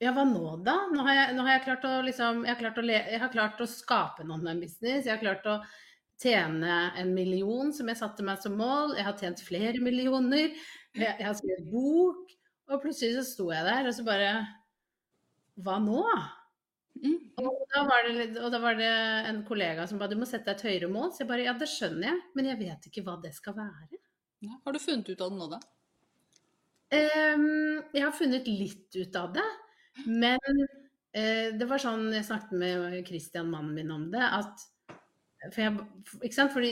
Ja, 0.00 0.14
hva 0.16 0.24
nå, 0.24 0.54
da? 0.64 0.78
Nå 0.88 1.04
har 1.04 1.16
jeg, 1.18 1.36
nå 1.36 1.44
har 1.44 1.58
jeg 1.58 1.64
klart 1.66 1.82
å 1.84 1.92
liksom 2.06 2.44
jeg 2.46 2.54
har 2.54 2.60
klart 2.62 2.78
å, 2.80 2.84
le, 2.88 2.96
jeg 3.12 3.20
har 3.20 3.32
klart 3.34 3.60
å 3.60 3.68
skape 3.68 4.24
en 4.24 4.32
online 4.32 4.64
business. 4.64 5.04
Jeg 5.04 5.12
har 5.12 5.20
klart 5.20 5.44
å 5.50 5.58
tjene 6.20 6.78
en 7.00 7.12
million, 7.16 7.68
som 7.72 7.88
jeg 7.88 8.00
satte 8.00 8.24
meg 8.24 8.40
som 8.40 8.56
mål. 8.56 8.94
Jeg 8.96 9.04
har 9.04 9.18
tjent 9.20 9.44
flere 9.44 9.80
millioner. 9.84 10.56
Jeg, 10.96 11.12
jeg 11.20 11.26
har 11.26 11.36
skrevet 11.36 11.68
bok. 11.68 12.32
Og 12.70 12.82
plutselig 12.82 13.16
så 13.18 13.24
sto 13.26 13.48
jeg 13.50 13.66
der, 13.66 13.88
og 13.88 13.96
så 13.96 14.04
bare 14.06 14.34
Hva 15.60 15.78
nå? 15.82 16.04
Mm. 17.00 17.18
Og 17.40 17.64
da, 17.72 17.82
var 17.88 18.04
det, 18.06 18.12
litt- 18.16 18.38
og 18.40 18.50
da 18.52 18.58
var 18.60 18.76
det 18.78 18.90
en 19.30 19.42
kollega 19.48 19.86
som 19.88 20.00
ba 20.00 20.08
du 20.10 20.16
må 20.18 20.26
sette 20.28 20.50
deg 20.50 20.58
et 20.58 20.66
høyere 20.68 20.90
mål. 20.92 21.10
Så 21.12 21.22
jeg 21.24 21.30
bare 21.30 21.46
ja, 21.46 21.54
det 21.56 21.68
skjønner 21.70 22.10
jeg, 22.10 22.22
men 22.36 22.48
jeg 22.50 22.60
vet 22.60 22.88
ikke 22.90 23.04
hva 23.06 23.16
det 23.22 23.32
skal 23.36 23.56
være. 23.56 24.00
Ja. 24.44 24.56
Har 24.64 24.74
du 24.74 24.80
funnet 24.82 25.08
ut 25.10 25.22
av 25.22 25.32
det 25.32 25.38
nå, 25.38 25.48
da? 25.52 25.60
Um, 26.90 27.82
jeg 27.94 28.02
har 28.02 28.14
funnet 28.16 28.48
litt 28.50 28.96
ut 28.98 29.16
av 29.20 29.30
det, 29.36 29.46
men 30.10 30.40
uh, 30.42 31.48
det 31.54 31.68
var 31.70 31.78
sånn 31.78 32.08
Jeg 32.16 32.26
snakket 32.26 32.56
med 32.58 32.96
Christian, 33.06 33.52
mannen 33.52 33.76
min, 33.76 33.92
om 33.94 34.08
det. 34.12 34.24
At 34.24 34.64
for 35.48 35.60
jeg, 35.62 35.72
ikke 36.26 36.36
sant? 36.36 36.52
Fordi 36.52 36.70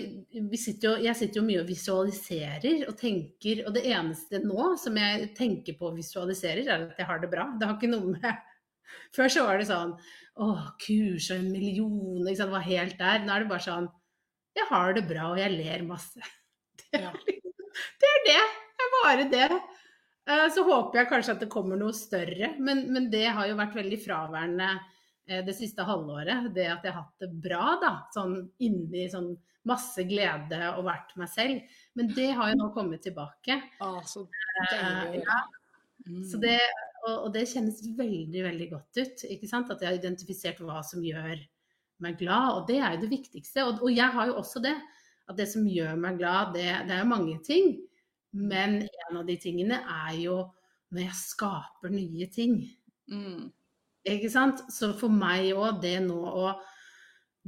vi 0.52 0.58
sitter 0.60 0.90
jo, 0.90 1.04
jeg 1.06 1.16
sitter 1.16 1.40
jo 1.40 1.46
mye 1.46 1.62
og 1.62 1.68
visualiserer 1.70 2.82
og 2.90 2.96
tenker, 3.00 3.62
og 3.66 3.72
det 3.76 3.84
eneste 3.88 4.40
nå 4.44 4.74
som 4.80 4.98
jeg 5.00 5.30
tenker 5.38 5.78
på 5.78 5.88
og 5.88 5.96
visualiserer, 5.96 6.64
er 6.68 6.84
at 6.90 7.00
jeg 7.00 7.08
har 7.08 7.22
det 7.22 7.30
bra. 7.32 7.46
Det 7.56 7.68
har 7.70 7.78
ikke 7.78 7.90
noe 7.94 8.12
med 8.16 8.44
Før 9.16 9.28
så 9.32 9.42
var 9.44 9.58
det 9.60 9.66
sånn 9.68 9.90
Å, 10.40 10.46
kurs 10.80 11.30
og 11.32 11.40
en 11.40 11.48
million, 11.52 12.22
ikke 12.24 12.38
sant. 12.38 12.48
Det 12.50 12.56
var 12.58 12.66
helt 12.68 12.98
der. 13.00 13.24
Nå 13.24 13.34
er 13.34 13.44
det 13.44 13.50
bare 13.54 13.64
sånn 13.66 13.88
Jeg 14.56 14.68
har 14.70 14.94
det 14.96 15.06
bra, 15.08 15.30
og 15.32 15.40
jeg 15.40 15.54
ler 15.56 15.84
masse. 15.88 16.20
Det 16.88 17.02
er, 17.02 17.12
liksom- 17.26 17.44
det 18.00 18.08
er 18.08 18.22
det. 18.24 18.38
Det 18.78 18.84
er 18.86 18.92
bare 18.94 19.24
det. 19.32 19.48
Eh, 20.28 20.46
Så 20.54 20.62
håper 20.64 21.02
jeg 21.02 21.08
kanskje 21.10 21.34
at 21.36 21.42
det 21.44 21.50
kommer 21.52 21.76
noe 21.80 21.92
større, 21.96 22.54
men, 22.58 22.86
men 22.92 23.10
det 23.12 23.26
har 23.28 23.46
jo 23.50 23.56
vært 23.58 23.76
veldig 23.76 23.98
fraværende 24.04 24.70
det 25.46 25.54
siste 25.58 25.84
halvåret. 25.84 26.48
Det 26.54 26.66
at 26.72 26.84
jeg 26.86 26.92
har 26.94 27.02
hatt 27.04 27.20
det 27.24 27.28
bra, 27.44 27.76
da. 27.82 27.92
Sånn 28.14 28.38
inni 28.64 29.06
sånn 29.12 29.34
masse 29.68 30.00
glede 30.08 30.60
og 30.78 30.86
vært 30.86 31.10
meg 31.20 31.28
selv. 31.28 31.78
Men 31.98 32.08
det 32.16 32.30
har 32.38 32.48
jo 32.52 32.58
nå 32.62 32.68
kommet 32.74 33.02
tilbake. 33.04 33.58
Ah, 33.84 34.00
så 34.08 34.26
Eh, 34.72 35.04
deilig. 35.12 35.24
ja, 35.26 35.40
Mm. 36.08 36.22
så 36.24 36.38
det, 36.40 36.60
og, 37.06 37.26
og 37.26 37.32
det 37.34 37.42
kjennes 37.50 37.80
veldig, 37.98 38.42
veldig 38.46 38.68
godt 38.70 38.96
ut. 39.02 39.24
Ikke 39.28 39.48
sant? 39.50 39.70
At 39.70 39.80
jeg 39.82 39.88
har 39.90 39.98
identifisert 39.98 40.58
hva 40.64 40.78
som 40.86 41.02
gjør 41.04 41.36
meg 42.00 42.16
glad, 42.18 42.54
og 42.54 42.66
det 42.68 42.78
er 42.78 42.94
jo 42.94 43.00
det 43.02 43.10
viktigste. 43.10 43.64
Og, 43.66 43.82
og 43.82 43.90
jeg 43.92 44.08
har 44.14 44.26
jo 44.30 44.36
også 44.40 44.62
det. 44.62 44.76
At 45.28 45.36
det 45.36 45.48
som 45.50 45.66
gjør 45.68 45.98
meg 46.00 46.16
glad, 46.22 46.54
det, 46.54 46.64
det 46.88 46.94
er 46.94 47.02
jo 47.02 47.10
mange 47.10 47.36
ting. 47.44 47.74
Men 48.32 48.78
en 48.88 49.16
av 49.20 49.26
de 49.28 49.36
tingene 49.36 49.82
er 49.84 50.14
jo 50.22 50.38
når 50.94 51.02
jeg 51.02 51.18
skaper 51.20 51.92
nye 51.92 52.26
ting. 52.32 52.54
Mm. 53.12 53.50
Ikke 54.16 54.30
sant? 54.32 54.64
Så 54.72 54.92
for 54.98 55.12
meg 55.12 55.52
òg, 55.54 55.80
det 55.84 55.98
nå 56.04 56.18
å 56.18 56.52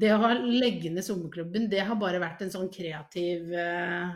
Det 0.01 0.15
å 0.15 0.29
legge 0.33 0.89
ned 0.89 1.05
sommerklubben, 1.05 1.67
det 1.69 1.83
har 1.85 1.97
bare 2.01 2.21
vært 2.23 2.41
en 2.41 2.53
sånn 2.55 2.71
kreativ 2.73 3.51
uh, 3.53 4.15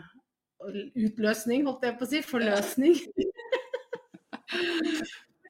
utløsning, 0.96 1.66
holdt 1.66 1.84
jeg 1.84 1.96
på 1.98 2.06
å 2.06 2.08
si. 2.08 2.22
Forløsning. 2.24 2.94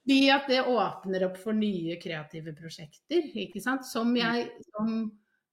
Fordi 0.04 0.16
at 0.34 0.48
det 0.50 0.64
åpner 0.68 1.28
opp 1.28 1.38
for 1.40 1.56
nye 1.56 1.94
kreative 2.02 2.52
prosjekter, 2.56 3.28
ikke 3.44 3.62
sant. 3.62 3.86
Som 3.86 4.16
jeg, 4.18 4.48
som 4.72 5.06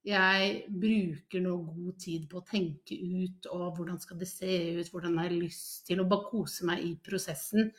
jeg 0.04 0.64
bruker 0.82 1.40
nå 1.44 1.54
god 1.70 1.96
tid 2.02 2.26
på 2.30 2.40
å 2.40 2.46
tenke 2.48 2.98
ut, 2.98 3.48
og 3.54 3.78
hvordan 3.78 4.00
skal 4.02 4.18
det 4.20 4.28
se 4.28 4.58
ut, 4.80 4.90
hvordan 4.90 5.16
har 5.20 5.30
jeg 5.30 5.44
lyst 5.44 5.86
til 5.88 6.02
å 6.02 6.08
bare 6.10 6.28
kose 6.32 6.66
meg 6.68 6.82
i 6.84 6.92
prosessen. 7.06 7.70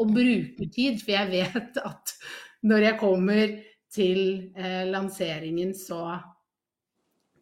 Og 0.00 0.12
bruke 0.12 0.66
tid, 0.72 0.98
for 1.00 1.14
jeg 1.14 1.30
vet 1.32 1.78
at 1.80 2.16
når 2.66 2.84
jeg 2.90 2.98
kommer 3.00 3.52
til 3.96 4.20
eh, 4.58 4.84
lanseringen, 4.90 5.72
så 5.78 6.00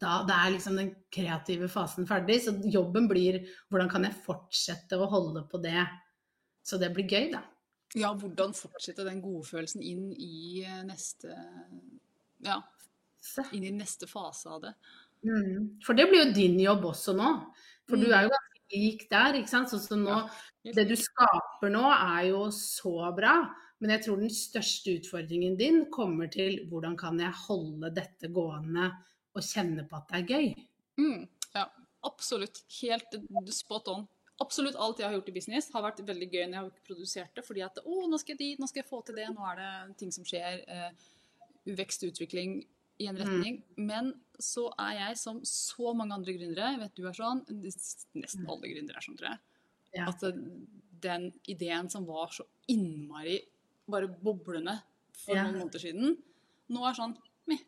da, 0.01 0.19
da 0.29 0.41
er 0.45 0.53
liksom 0.55 0.77
den 0.79 0.91
kreative 1.15 1.69
fasen 1.73 2.07
ferdig. 2.09 2.41
Så 2.45 2.53
jobben 2.71 3.09
blir 3.11 3.41
hvordan 3.73 3.91
kan 3.93 4.05
jeg 4.07 4.19
fortsette 4.27 4.99
å 5.01 5.09
holde 5.11 5.47
på 5.51 5.61
det, 5.65 5.85
så 6.65 6.79
det 6.81 6.93
blir 6.97 7.09
gøy, 7.09 7.31
da. 7.33 7.43
Ja, 7.95 8.11
hvordan 8.19 8.53
fortsette 8.59 9.05
den 9.07 9.21
godfølelsen 9.23 9.83
inn 9.87 10.09
i 10.19 10.65
eh, 10.67 10.83
neste 10.87 11.31
Ja, 12.45 12.59
inn 13.57 13.65
i 13.65 13.73
neste 13.73 14.09
fase 14.11 14.51
av 14.53 14.65
det. 14.67 14.73
Mm. 15.25 15.79
For 15.87 15.97
det 15.97 16.09
blir 16.11 16.27
jo 16.27 16.33
din 16.37 16.59
jobb 16.61 16.83
også 16.91 17.15
nå. 17.17 17.31
For 17.89 17.97
du 17.97 18.09
Mm. 18.11 18.13
er 18.19 18.27
jo 18.27 18.33
ganske 18.35 18.54
lik 18.73 19.07
der, 19.11 19.39
ikke 19.39 19.51
sant. 19.51 19.73
Sånn 19.73 19.83
som 19.83 20.05
nå, 20.05 20.23
det 20.65 20.87
du 20.89 20.97
skaper 20.99 21.73
nå 21.73 21.85
er 21.93 22.31
jo 22.31 22.47
så 22.55 23.11
bra. 23.17 23.37
Men 23.83 23.97
jeg 23.97 24.05
tror 24.07 24.21
den 24.23 24.33
største 24.33 24.95
utfordringen 25.01 25.59
din 25.61 25.83
kommer 25.93 26.31
til 26.33 26.63
hvordan 26.71 26.95
kan 26.97 27.19
jeg 27.21 27.35
holde 27.45 27.91
dette 27.93 28.31
gående 28.33 28.93
og 29.35 29.45
kjenne 29.45 29.85
på 29.89 29.99
at 29.99 30.13
det 30.13 30.21
er 30.21 30.31
gøy. 30.31 30.47
Mm, 31.01 31.25
ja, 31.57 31.65
absolutt. 32.07 32.63
Helt 32.81 33.19
spot 33.53 33.91
on. 33.93 34.07
Absolutt 34.43 34.79
alt 34.83 34.99
jeg 34.99 35.07
har 35.07 35.15
gjort 35.15 35.29
i 35.31 35.35
business 35.37 35.69
har 35.75 35.85
vært 35.85 36.01
veldig 36.07 36.27
gøy 36.31 36.45
når 36.47 36.57
jeg 36.57 36.63
har 36.63 36.87
produsert 36.87 37.37
det. 37.37 37.45
Fordi 37.47 37.67
at 37.67 37.83
å, 37.85 37.99
nå 38.11 38.19
skal 38.23 38.35
jeg 38.35 38.41
dit, 38.41 38.63
nå 38.63 38.71
skal 38.71 38.83
jeg 38.83 38.91
få 38.91 39.03
til 39.07 39.19
det, 39.21 39.29
nå 39.35 39.51
er 39.51 39.61
det 39.61 39.99
ting 40.01 40.15
som 40.15 40.27
skjer. 40.27 40.63
Eh, 40.65 41.13
vekst 41.75 42.05
og 42.05 42.15
utvikling 42.15 42.59
i 43.03 43.09
en 43.11 43.19
retning. 43.19 43.59
Men 43.77 44.13
så 44.41 44.69
er 44.83 44.97
jeg 44.99 45.19
som 45.21 45.41
så 45.47 45.95
mange 45.97 46.17
andre 46.17 46.35
gründere, 46.37 46.73
jeg 46.75 46.81
vet 46.83 46.97
du 46.99 47.05
er 47.09 47.17
sånn, 47.17 47.43
nesten 47.51 48.49
alle 48.51 48.71
gründere 48.71 49.01
er 49.01 49.07
sånn, 49.07 49.19
tror 49.19 49.33
jeg. 49.33 49.43
Ja. 49.95 50.09
At 50.11 50.25
eh, 50.27 50.41
den 51.05 51.29
ideen 51.51 51.91
som 51.93 52.07
var 52.09 52.33
så 52.35 52.47
innmari 52.71 53.39
bare 53.91 54.09
boblende 54.09 54.79
for 55.15 55.37
Ja. 55.37 55.45
noen 55.47 55.61
måneder 55.63 55.83
siden, 55.83 56.17
nå 56.73 56.87
er 56.89 56.97
sånn 56.99 57.15
meh. 57.51 57.63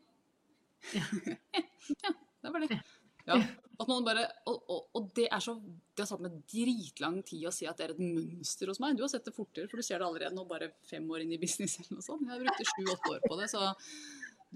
Ja. 0.95 1.05
ja, 2.05 2.13
det 2.43 2.53
var 2.55 2.65
det. 2.67 2.81
Ja. 3.27 3.39
At 3.77 3.91
man 3.91 4.07
bare, 4.07 4.23
og, 4.49 4.63
og, 4.73 4.87
og 4.97 5.09
det 5.19 5.27
er 5.29 5.43
så 5.45 5.59
Det 5.61 6.05
har 6.05 6.09
tatt 6.09 6.23
meg 6.25 6.37
dritlang 6.49 7.19
tid 7.27 7.43
å 7.49 7.53
si 7.53 7.67
at 7.69 7.77
det 7.77 7.85
er 7.87 7.93
et 7.95 8.01
mønster 8.01 8.71
hos 8.71 8.81
meg. 8.81 8.97
Du 8.97 9.03
har 9.05 9.11
sett 9.13 9.25
det 9.29 9.35
fortere, 9.37 9.69
for 9.69 9.81
du 9.81 9.85
ser 9.85 10.01
det 10.01 10.07
allerede 10.09 10.37
nå 10.37 10.45
bare 10.49 10.71
fem 10.89 11.05
år 11.13 11.25
inn 11.25 11.35
i 11.37 11.41
business 11.41 11.79
eller 11.81 11.99
noe 11.99 12.05
sånt. 12.05 12.25
Jeg 12.29 12.43
brukte 12.43 12.67
sju-åtte 12.71 13.13
år 13.15 13.23
på 13.25 13.39
det, 13.41 13.49
så 13.53 13.63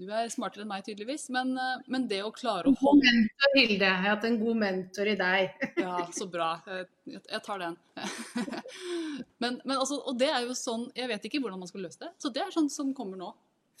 du 0.01 0.07
er 0.09 0.31
smartere 0.33 0.65
enn 0.65 0.71
meg 0.71 0.83
tydeligvis. 0.87 1.27
Men, 1.33 1.53
eh, 1.57 1.85
men 1.93 2.07
det 2.09 2.21
å 2.25 2.31
klare 2.35 2.67
å 2.69 2.73
God 2.73 2.81
holde 2.81 3.13
mentor, 3.13 3.53
Hilde. 3.59 3.85
Jeg 3.85 4.01
har 4.03 4.15
hatt 4.15 4.27
en 4.27 4.39
god 4.41 4.59
mentor 4.65 5.11
i 5.11 5.15
deg. 5.19 5.61
Ja, 5.81 5.95
så 6.13 6.27
bra. 6.31 6.49
Jeg, 6.67 7.21
jeg 7.21 7.41
tar 7.45 7.61
den. 7.61 7.77
Men, 9.41 9.57
men 9.65 9.73
altså, 9.75 9.97
og 10.07 10.15
det 10.21 10.27
er 10.29 10.43
jo 10.45 10.53
sånn 10.55 10.83
Jeg 10.95 11.09
vet 11.09 11.23
ikke 11.27 11.39
hvordan 11.41 11.59
man 11.59 11.69
skal 11.69 11.81
løse 11.83 11.99
det. 12.01 12.11
Så 12.21 12.29
det 12.33 12.43
er 12.43 12.53
sånn 12.53 12.69
som 12.71 12.91
kommer 12.97 13.19
nå. 13.19 13.31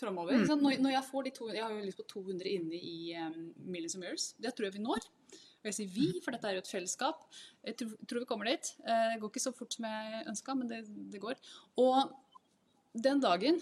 Fremover. 0.01 0.33
Mm. 0.33 0.47
Når, 0.63 0.79
når 0.81 0.95
jeg 0.95 1.07
får 1.11 1.27
de 1.27 1.33
200 1.37 1.57
jeg 1.59 1.65
har 1.65 1.73
jo 1.75 1.85
lyst 1.85 1.99
på 2.01 2.07
200 2.09 2.49
inne 2.49 2.79
i 2.79 2.95
um, 3.21 3.35
Millions 3.69 3.93
of 3.95 4.01
Mirrors. 4.01 4.31
Det 4.41 4.53
tror 4.57 4.67
jeg 4.67 4.75
vi 4.79 4.81
når. 4.81 5.05
Og 5.61 5.69
jeg 5.69 5.77
sier 5.77 5.91
vi, 5.93 6.07
for 6.25 6.33
dette 6.33 6.49
er 6.49 6.57
jo 6.57 6.63
et 6.63 6.71
fellesskap. 6.71 7.21
Jeg 7.69 7.77
tror, 7.77 7.91
tror 8.09 8.23
vi 8.23 8.29
kommer 8.31 8.49
dit. 8.49 8.71
Eh, 8.81 9.11
Det 9.13 9.19
går 9.21 9.29
ikke 9.29 9.43
så 9.43 9.53
fort 9.53 9.77
som 9.77 9.85
jeg 9.85 10.23
ønska, 10.31 10.55
men 10.57 10.71
det, 10.71 10.79
det 11.13 11.21
går. 11.21 11.37
Og 11.83 12.15
den 12.97 13.21
dagen 13.21 13.61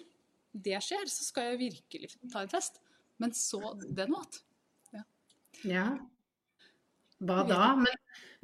det 0.51 0.79
skjer, 0.83 1.09
så 1.11 1.25
skal 1.27 1.51
jeg 1.51 1.59
virkelig 1.65 2.13
ta 2.31 2.43
en 2.43 2.51
fest. 2.51 2.79
Men 3.19 3.33
så 3.35 3.73
den 3.83 4.13
måten. 4.13 4.45
Ja. 5.67 5.83
Hva 7.19 7.43
da? 7.43 7.73
Men, 7.75 7.95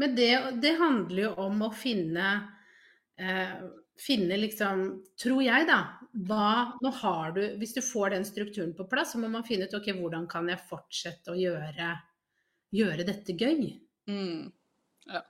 men 0.01 0.15
det, 0.17 0.31
det 0.59 0.73
handler 0.79 1.21
jo 1.21 1.31
om 1.45 1.61
å 1.63 1.71
finne 1.71 2.27
eh, 3.15 3.53
Finne 3.95 4.35
liksom 4.35 4.81
Tror 5.15 5.39
jeg, 5.45 5.67
da. 5.69 5.77
Hva 6.27 6.75
Nå 6.83 6.91
har 6.97 7.31
du 7.37 7.39
Hvis 7.61 7.77
du 7.77 7.79
får 7.85 8.11
den 8.17 8.27
strukturen 8.27 8.73
på 8.75 8.87
plass, 8.91 9.13
så 9.13 9.21
må 9.21 9.29
man 9.31 9.47
finne 9.47 9.69
ut 9.69 9.77
ok, 9.79 9.93
hvordan 9.95 10.27
kan 10.27 10.51
jeg 10.51 10.65
fortsette 10.67 11.31
å 11.31 11.39
gjøre, 11.39 11.93
gjøre 12.75 13.07
dette 13.07 13.37
gøy? 13.39 13.69
Mm. 14.11 14.51
Ja. 15.07 15.23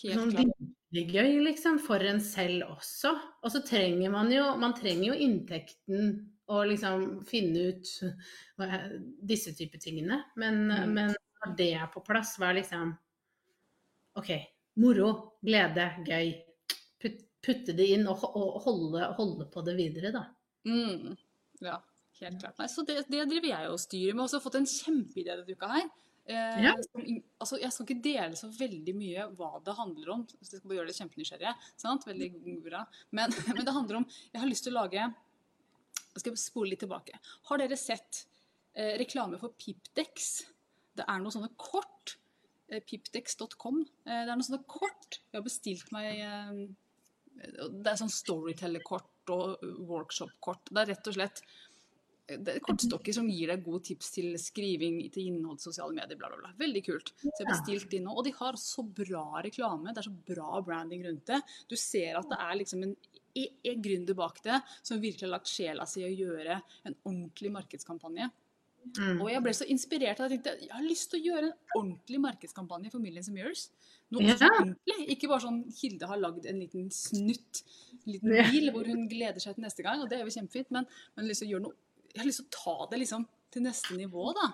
Helt 0.00 0.22
Sånn 0.22 0.32
klart. 0.32 0.68
Virkelig 0.92 1.12
gøy, 1.12 1.44
liksom, 1.44 1.78
for 1.84 2.00
en 2.00 2.20
selv 2.20 2.62
også. 2.70 3.12
Og 3.44 3.52
så 3.52 3.60
trenger 3.66 4.10
man 4.10 4.30
jo 4.32 4.44
Man 4.56 4.74
trenger 4.74 5.10
jo 5.10 5.18
inntekten 5.26 6.30
og 6.48 6.66
liksom 6.70 7.24
finne 7.28 7.66
ut 7.74 7.90
disse 9.28 9.52
typer 9.54 9.78
tingene. 9.78 10.22
Men, 10.36 10.66
Mm. 10.68 10.94
men 10.94 11.14
når 11.44 11.56
det 11.58 11.74
er 11.74 11.90
på 11.92 12.00
plass, 12.06 12.38
hva 12.38 12.50
er 12.50 12.60
liksom 12.62 12.96
OK. 14.16 14.30
Moro, 14.76 15.34
glede, 15.44 15.90
gøy. 16.06 16.32
Put, 17.02 17.20
putte 17.42 17.74
det 17.76 17.88
inn 17.94 18.06
og, 18.08 18.24
og 18.24 18.60
holde, 18.64 19.04
holde 19.18 19.46
på 19.52 19.62
det 19.66 19.76
videre, 19.76 20.12
da. 20.14 20.24
Mm. 20.64 21.16
Ja, 21.60 21.76
helt 22.20 22.40
klart. 22.40 22.58
Nei, 22.58 22.66
så 22.70 22.84
det, 22.86 23.02
det 23.10 23.26
driver 23.28 23.48
jeg 23.48 23.68
og 23.70 23.78
styrer 23.82 24.14
med. 24.14 24.22
Jeg 24.24 24.24
har 24.24 24.28
også 24.30 24.42
fått 24.42 24.58
en 24.60 24.66
kjempeidé 24.70 25.34
denne 25.36 25.54
uka 25.54 25.68
her. 25.74 25.88
Eh, 26.28 26.58
Ja. 26.62 26.74
som 26.84 27.00
altså, 27.40 27.56
jeg 27.60 27.72
skal 27.72 27.86
ikke 27.86 28.02
dele 28.04 28.36
så 28.36 28.50
veldig 28.52 28.94
mye 28.94 29.26
hva 29.38 29.62
det 29.64 29.74
handler 29.78 30.10
om. 30.12 30.26
så 30.28 30.52
Jeg 30.52 30.60
skal 30.60 30.68
bare 30.68 30.78
gjøre 30.80 30.90
det 30.90 30.98
kjempenysgjerrige. 30.98 31.54
Sant? 31.80 32.04
Veldig 32.04 32.28
bra. 32.66 32.82
Men, 33.16 33.30
men 33.56 33.64
det 33.64 33.72
handler 33.74 34.02
om 34.02 34.06
Jeg 34.32 34.42
har 34.42 34.48
lyst 34.50 34.64
til 34.68 34.74
å 34.76 34.82
lage 34.82 35.00
Jeg 35.06 36.20
skal 36.24 36.36
spole 36.36 36.70
litt 36.74 36.82
tilbake. 36.84 37.16
Har 37.48 37.58
dere 37.62 37.76
sett 37.80 38.26
eh, 38.74 38.96
reklame 39.00 39.38
for 39.40 39.54
Pipdex? 39.56 40.44
Det 40.98 41.06
er 41.06 41.20
noen 41.22 41.32
sånne 41.32 41.52
kort. 41.56 42.16
Eh, 42.68 42.82
Pipdex.com. 42.84 43.80
Eh, 44.04 44.24
det 44.26 44.28
er 44.28 44.34
noen 44.34 44.44
sånne 44.44 44.66
kort. 44.68 45.20
Jeg 45.30 45.38
har 45.40 45.46
bestilt 45.46 45.92
meg 45.94 46.20
eh, 46.20 46.66
Det 47.70 47.86
er 47.92 48.00
sånn 48.00 48.10
storyteller-kort 48.12 49.30
og 49.32 49.62
workshop-kort. 49.88 50.68
Det 50.72 50.80
er 50.82 50.90
rett 50.92 51.08
og 51.10 51.14
slett 51.16 51.42
det 52.28 52.54
er 52.54 52.64
kortstokker 52.64 53.14
som 53.16 53.28
gir 53.32 53.48
deg 53.48 53.62
gode 53.64 53.80
tips 53.88 54.10
til 54.18 54.34
skriving 54.40 54.98
til 55.12 55.30
innhold 55.30 55.62
sosiale 55.62 55.96
medier, 55.96 56.18
bla, 56.20 56.28
bla, 56.28 56.40
bla. 56.42 56.50
Veldig 56.60 56.82
kult. 56.84 57.12
Så 57.22 57.30
jeg 57.32 57.46
har 57.46 57.54
bestilt 57.54 57.88
de 57.94 58.02
nå. 58.04 58.12
Og 58.12 58.26
de 58.26 58.34
har 58.36 58.58
så 58.60 58.84
bra 58.84 59.24
reklame. 59.44 59.94
Det 59.94 60.02
er 60.02 60.08
så 60.10 60.34
bra 60.34 60.60
branding 60.64 61.06
rundt 61.08 61.24
det. 61.30 61.40
Du 61.70 61.76
ser 61.80 62.18
at 62.20 62.28
det 62.28 62.40
er 62.44 62.58
liksom 62.60 62.84
en, 62.84 62.92
en 63.72 63.86
gründer 63.86 64.18
bak 64.18 64.42
det 64.44 64.60
som 64.82 65.00
virkelig 65.00 65.24
har 65.24 65.38
lagt 65.38 65.52
sjela 65.52 65.88
si 65.88 66.04
i 66.04 66.10
å 66.10 66.18
gjøre 66.26 66.60
en 66.60 66.98
ordentlig 66.98 67.54
markedskampanje. 67.56 68.28
Mm. 68.96 69.18
Og 69.20 69.28
jeg 69.32 69.42
ble 69.44 69.52
så 69.56 69.66
inspirert 69.68 70.20
at 70.20 70.30
jeg 70.32 70.38
tenkte 70.38 70.54
jeg 70.64 70.72
har 70.72 70.84
lyst 70.84 71.10
til 71.12 71.20
å 71.20 71.26
gjøre 71.32 71.48
en 71.50 71.80
ordentlig 71.80 72.20
markedskampanje 72.24 72.92
for 72.92 73.02
Millions 73.02 73.28
of 73.28 73.36
Mirrors. 73.36 73.68
Noe 74.14 74.24
Ja. 74.24 74.36
ordentlig. 74.48 75.08
Ikke 75.12 75.28
bare 75.28 75.44
sånn 75.44 75.64
Hilde 75.80 76.08
har 76.08 76.20
lagd 76.20 76.46
en 76.48 76.60
liten 76.62 76.88
snutt, 76.90 77.64
en 78.06 78.12
liten 78.14 78.32
bil 78.52 78.70
hvor 78.72 78.88
hun 78.88 79.08
gleder 79.10 79.40
seg 79.40 79.56
til 79.56 79.66
neste 79.66 79.84
gang, 79.84 80.00
og 80.00 80.08
det 80.08 80.18
er 80.18 80.24
jo 80.24 80.32
kjempefint, 80.32 80.70
men, 80.70 80.86
men 81.16 81.28
lyst 81.28 81.44
til 81.44 81.50
å 81.50 81.52
gjøre 81.52 81.66
noe, 81.66 81.76
jeg 82.14 82.20
har 82.22 82.26
lyst 82.28 82.42
til 82.42 82.48
å 82.48 82.56
ta 82.58 82.90
det 82.90 83.00
liksom 83.04 83.26
til 83.54 83.62
neste 83.64 83.96
nivå, 83.96 84.32
da. 84.36 84.52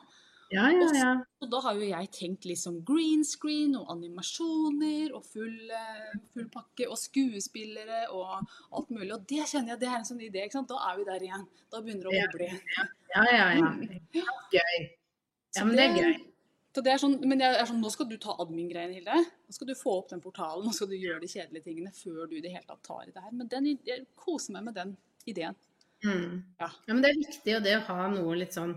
Ja, 0.53 0.69
ja, 0.71 0.87
ja. 0.95 1.12
Og 1.43 1.49
da 1.51 1.59
har 1.64 1.75
jo 1.75 1.87
jeg 1.88 2.11
tenkt 2.14 2.45
liksom 2.47 2.77
green 2.87 3.25
screen 3.27 3.73
og 3.79 3.88
animasjoner 3.90 5.14
og 5.17 5.25
full, 5.27 5.71
eh, 5.73 6.12
full 6.35 6.47
pakke 6.53 6.87
og 6.87 6.99
skuespillere 7.01 8.05
og 8.14 8.45
alt 8.71 8.90
mulig. 8.93 9.11
Og 9.17 9.25
det 9.27 9.49
kjenner 9.51 9.75
jeg 9.75 9.81
det 9.81 9.88
er 9.88 9.97
en 9.99 10.07
sånn 10.11 10.21
idé. 10.23 10.45
ikke 10.45 10.59
sant? 10.61 10.69
Da 10.69 10.79
er 10.93 11.01
vi 11.01 11.05
der 11.09 11.25
igjen. 11.27 11.47
Da 11.73 11.81
begynner 11.81 12.07
det 12.07 12.12
å 12.12 12.14
Ja. 12.14 12.27
boble. 12.31 12.61
ja, 13.17 13.25
ja, 13.33 13.49
ja. 13.59 13.73
Gøy. 14.53 14.77
Ja, 15.57 15.64
men 15.64 15.77
det 15.77 15.85
er 15.88 15.95
gøy. 16.03 16.14
Så 16.75 16.83
det 16.83 16.93
er 16.93 16.99
sånn, 16.99 17.21
men 17.25 17.38
jeg 17.38 17.55
er 17.55 17.67
sånn, 17.67 17.81
nå 17.81 17.90
skal 17.90 18.07
du 18.11 18.17
ta 18.19 18.35
admin-greiene, 18.43 18.95
Hilde. 18.95 19.14
Nå 19.47 19.53
skal 19.55 19.67
du 19.69 19.75
få 19.79 19.99
opp 20.01 20.09
den 20.11 20.21
portalen, 20.21 20.64
nå 20.67 20.73
skal 20.75 20.88
du 20.90 20.97
gjøre 20.99 21.21
de 21.23 21.29
kjedelige 21.31 21.64
tingene 21.69 21.93
før 21.95 22.29
du 22.29 22.35
i 22.37 22.40
det 22.43 22.51
hele 22.51 22.67
tatt 22.67 22.83
tar 22.83 23.05
i 23.07 23.12
det 23.12 23.23
her. 23.23 23.31
Men 23.33 23.47
den, 23.49 23.79
jeg 23.87 24.07
koser 24.19 24.53
meg 24.57 24.64
med 24.64 24.75
den 24.75 24.97
ideen. 25.27 25.55
Mm. 26.05 26.43
Ja. 26.61 26.69
Ja, 26.69 26.93
men 26.93 27.03
det 27.03 27.11
er 27.11 27.23
viktig, 27.23 27.57
og 27.57 27.64
det 27.64 27.79
å 27.79 27.87
ha 27.88 28.09
noe 28.12 28.37
litt 28.37 28.57
sånn 28.57 28.75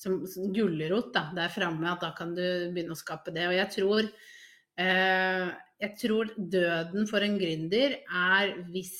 som, 0.00 0.20
som 0.30 0.52
gulrot 0.54 1.10
der 1.36 1.50
framme, 1.52 1.90
at 1.90 2.00
da 2.04 2.10
kan 2.16 2.34
du 2.36 2.44
begynne 2.72 2.94
å 2.94 2.98
skape 2.98 3.30
det. 3.34 3.48
Og 3.50 3.56
jeg 3.56 3.68
tror, 3.74 4.02
eh, 4.80 5.46
jeg 5.84 5.92
tror 6.00 6.24
døden 6.36 7.08
for 7.10 7.20
en 7.26 7.36
gründer 7.40 7.90
er 8.06 8.46
hvis 8.70 8.94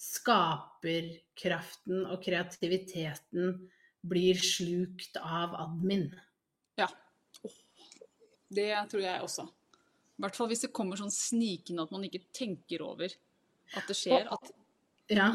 skaperkraften 0.00 2.06
og 2.08 2.22
kreativiteten 2.24 3.44
blir 4.10 4.36
slukt 4.40 5.14
av 5.20 5.54
admin. 5.60 6.06
Ja. 6.80 6.88
Det 8.50 8.70
tror 8.90 9.02
jeg 9.04 9.22
også. 9.24 9.44
I 9.46 10.20
hvert 10.24 10.36
fall 10.36 10.48
hvis 10.50 10.64
det 10.66 10.76
kommer 10.76 11.00
sånn 11.00 11.12
snikende 11.12 11.82
at 11.86 11.92
man 11.94 12.04
ikke 12.04 12.26
tenker 12.36 12.82
over 12.84 13.08
at 13.76 13.84
det 13.88 13.96
skjer. 13.96 14.26
At 14.32 14.50
Ja. 15.10 15.32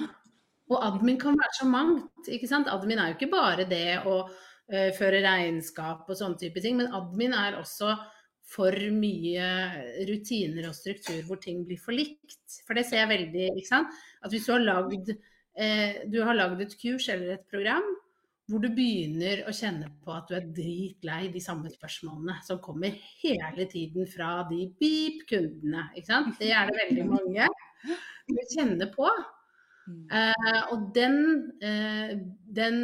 Og 0.74 0.82
admin 0.82 1.20
kan 1.22 1.38
være 1.38 1.58
så 1.60 1.68
mangt. 1.70 2.28
ikke 2.32 2.50
sant? 2.50 2.70
Admin 2.72 3.00
er 3.00 3.12
jo 3.12 3.18
ikke 3.20 3.34
bare 3.34 3.68
det 3.70 4.02
å 4.10 4.18
uh, 4.26 4.92
føre 4.98 5.22
regnskap 5.26 6.10
og 6.10 6.18
sånne 6.18 6.42
type 6.42 6.64
ting, 6.64 6.80
men 6.80 6.94
admin 6.96 7.36
er 7.38 7.60
også 7.60 7.94
for 8.46 8.78
mye 8.94 9.46
rutiner 10.06 10.68
og 10.70 10.78
struktur 10.78 11.22
hvor 11.26 11.40
ting 11.42 11.64
blir 11.66 11.82
for 11.82 11.98
likt. 11.98 12.60
For 12.66 12.78
det 12.78 12.86
ser 12.90 13.04
jeg 13.04 13.12
veldig, 13.14 13.46
ikke 13.54 13.72
sant. 13.72 13.94
At 14.22 14.34
hvis 14.34 14.46
du 14.46 14.54
har 14.54 14.66
lagd, 14.66 15.14
eh, 15.58 16.02
du 16.10 16.20
har 16.26 16.38
lagd 16.38 16.62
et 16.66 16.76
kurs 16.82 17.10
eller 17.14 17.38
et 17.38 17.48
program 17.50 17.88
hvor 18.46 18.62
du 18.62 18.68
begynner 18.78 19.42
å 19.50 19.54
kjenne 19.58 19.88
på 20.06 20.14
at 20.14 20.28
du 20.30 20.36
er 20.38 20.50
dritlei 20.54 21.32
de 21.34 21.42
samme 21.42 21.72
spørsmålene 21.74 22.38
som 22.46 22.60
kommer 22.62 22.94
hele 23.24 23.66
tiden 23.72 24.06
fra 24.10 24.44
de 24.52 24.68
beep-kundene, 24.82 25.88
ikke 25.98 26.12
sant. 26.12 26.36
Det 26.38 26.52
er 26.54 26.70
det 26.70 26.78
veldig 26.84 27.08
mange 27.10 27.48
du 28.30 28.38
kjenner 28.54 28.92
på. 28.94 29.10
Eh, 29.86 30.62
og 30.74 30.88
den, 30.96 31.18
eh, 31.62 32.16
den 32.58 32.80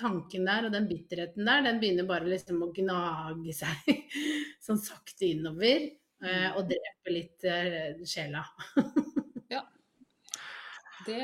tanken 0.00 0.44
der 0.48 0.66
og 0.66 0.72
den 0.74 0.88
bitterheten 0.90 1.46
der, 1.46 1.62
den 1.62 1.78
begynner 1.82 2.08
bare 2.08 2.26
liksom 2.26 2.58
å 2.66 2.72
gnage 2.74 3.54
seg 3.54 3.90
sånn 4.66 4.80
sakte 4.82 5.28
innover. 5.30 5.90
eh, 6.26 6.48
og 6.58 6.66
drepe 6.68 7.14
litt 7.14 7.44
eh, 7.48 8.02
sjela. 8.04 8.42
det, 11.06 11.20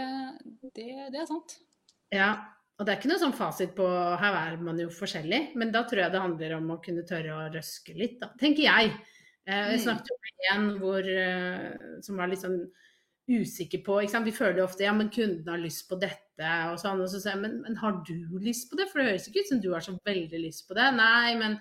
det, 0.74 0.86
det 1.12 1.20
er 1.20 1.26
sant. 1.28 1.58
Ja. 2.14 2.30
Og 2.76 2.84
det 2.84 2.92
er 2.92 2.98
ikke 3.00 3.08
noe 3.08 3.20
sånn 3.22 3.32
fasit 3.36 3.70
på 3.76 3.84
Her 4.20 4.34
er 4.36 4.56
man 4.60 4.76
jo 4.80 4.90
forskjellig, 4.92 5.54
men 5.56 5.70
da 5.72 5.80
tror 5.88 6.02
jeg 6.02 6.12
det 6.12 6.20
handler 6.20 6.54
om 6.58 6.74
å 6.74 6.80
kunne 6.84 7.04
tørre 7.08 7.32
å 7.32 7.46
røske 7.54 7.94
litt, 7.96 8.18
da. 8.20 8.28
Tenker 8.40 8.66
jeg. 8.68 8.90
Eh, 9.48 9.70
jeg 9.72 9.78
Mm. 9.80 9.84
snakket 9.86 10.10
jo 10.12 10.16
med 10.26 10.48
en 10.52 10.66
hvor, 10.82 11.08
som 12.04 12.16
var 12.20 12.28
litt 12.28 12.42
sånn 12.44 12.58
usikker 13.26 13.82
på? 13.86 13.98
Vi 14.24 14.34
føler 14.34 14.60
jo 14.60 14.66
ofte 14.68 14.86
ja, 14.86 14.92
men 14.94 15.10
kunden 15.10 15.48
har 15.50 15.62
lyst 15.62 15.88
på 15.90 15.98
dette 16.00 16.52
og 16.70 16.78
sånn. 16.80 17.02
Og 17.02 17.10
så 17.10 17.20
sier 17.20 17.34
jeg 17.34 17.42
men, 17.42 17.58
men 17.64 17.78
har 17.80 18.00
du 18.06 18.38
lyst 18.42 18.70
på 18.70 18.78
det? 18.78 18.88
For 18.90 19.02
det 19.02 19.10
høres 19.10 19.28
ikke 19.30 19.44
ut 19.44 19.52
som 19.52 19.62
du 19.62 19.72
har 19.74 19.84
så 19.84 19.96
veldig 20.06 20.42
lyst 20.42 20.66
på 20.68 20.76
det. 20.78 20.88
Nei, 20.96 21.34
men 21.40 21.58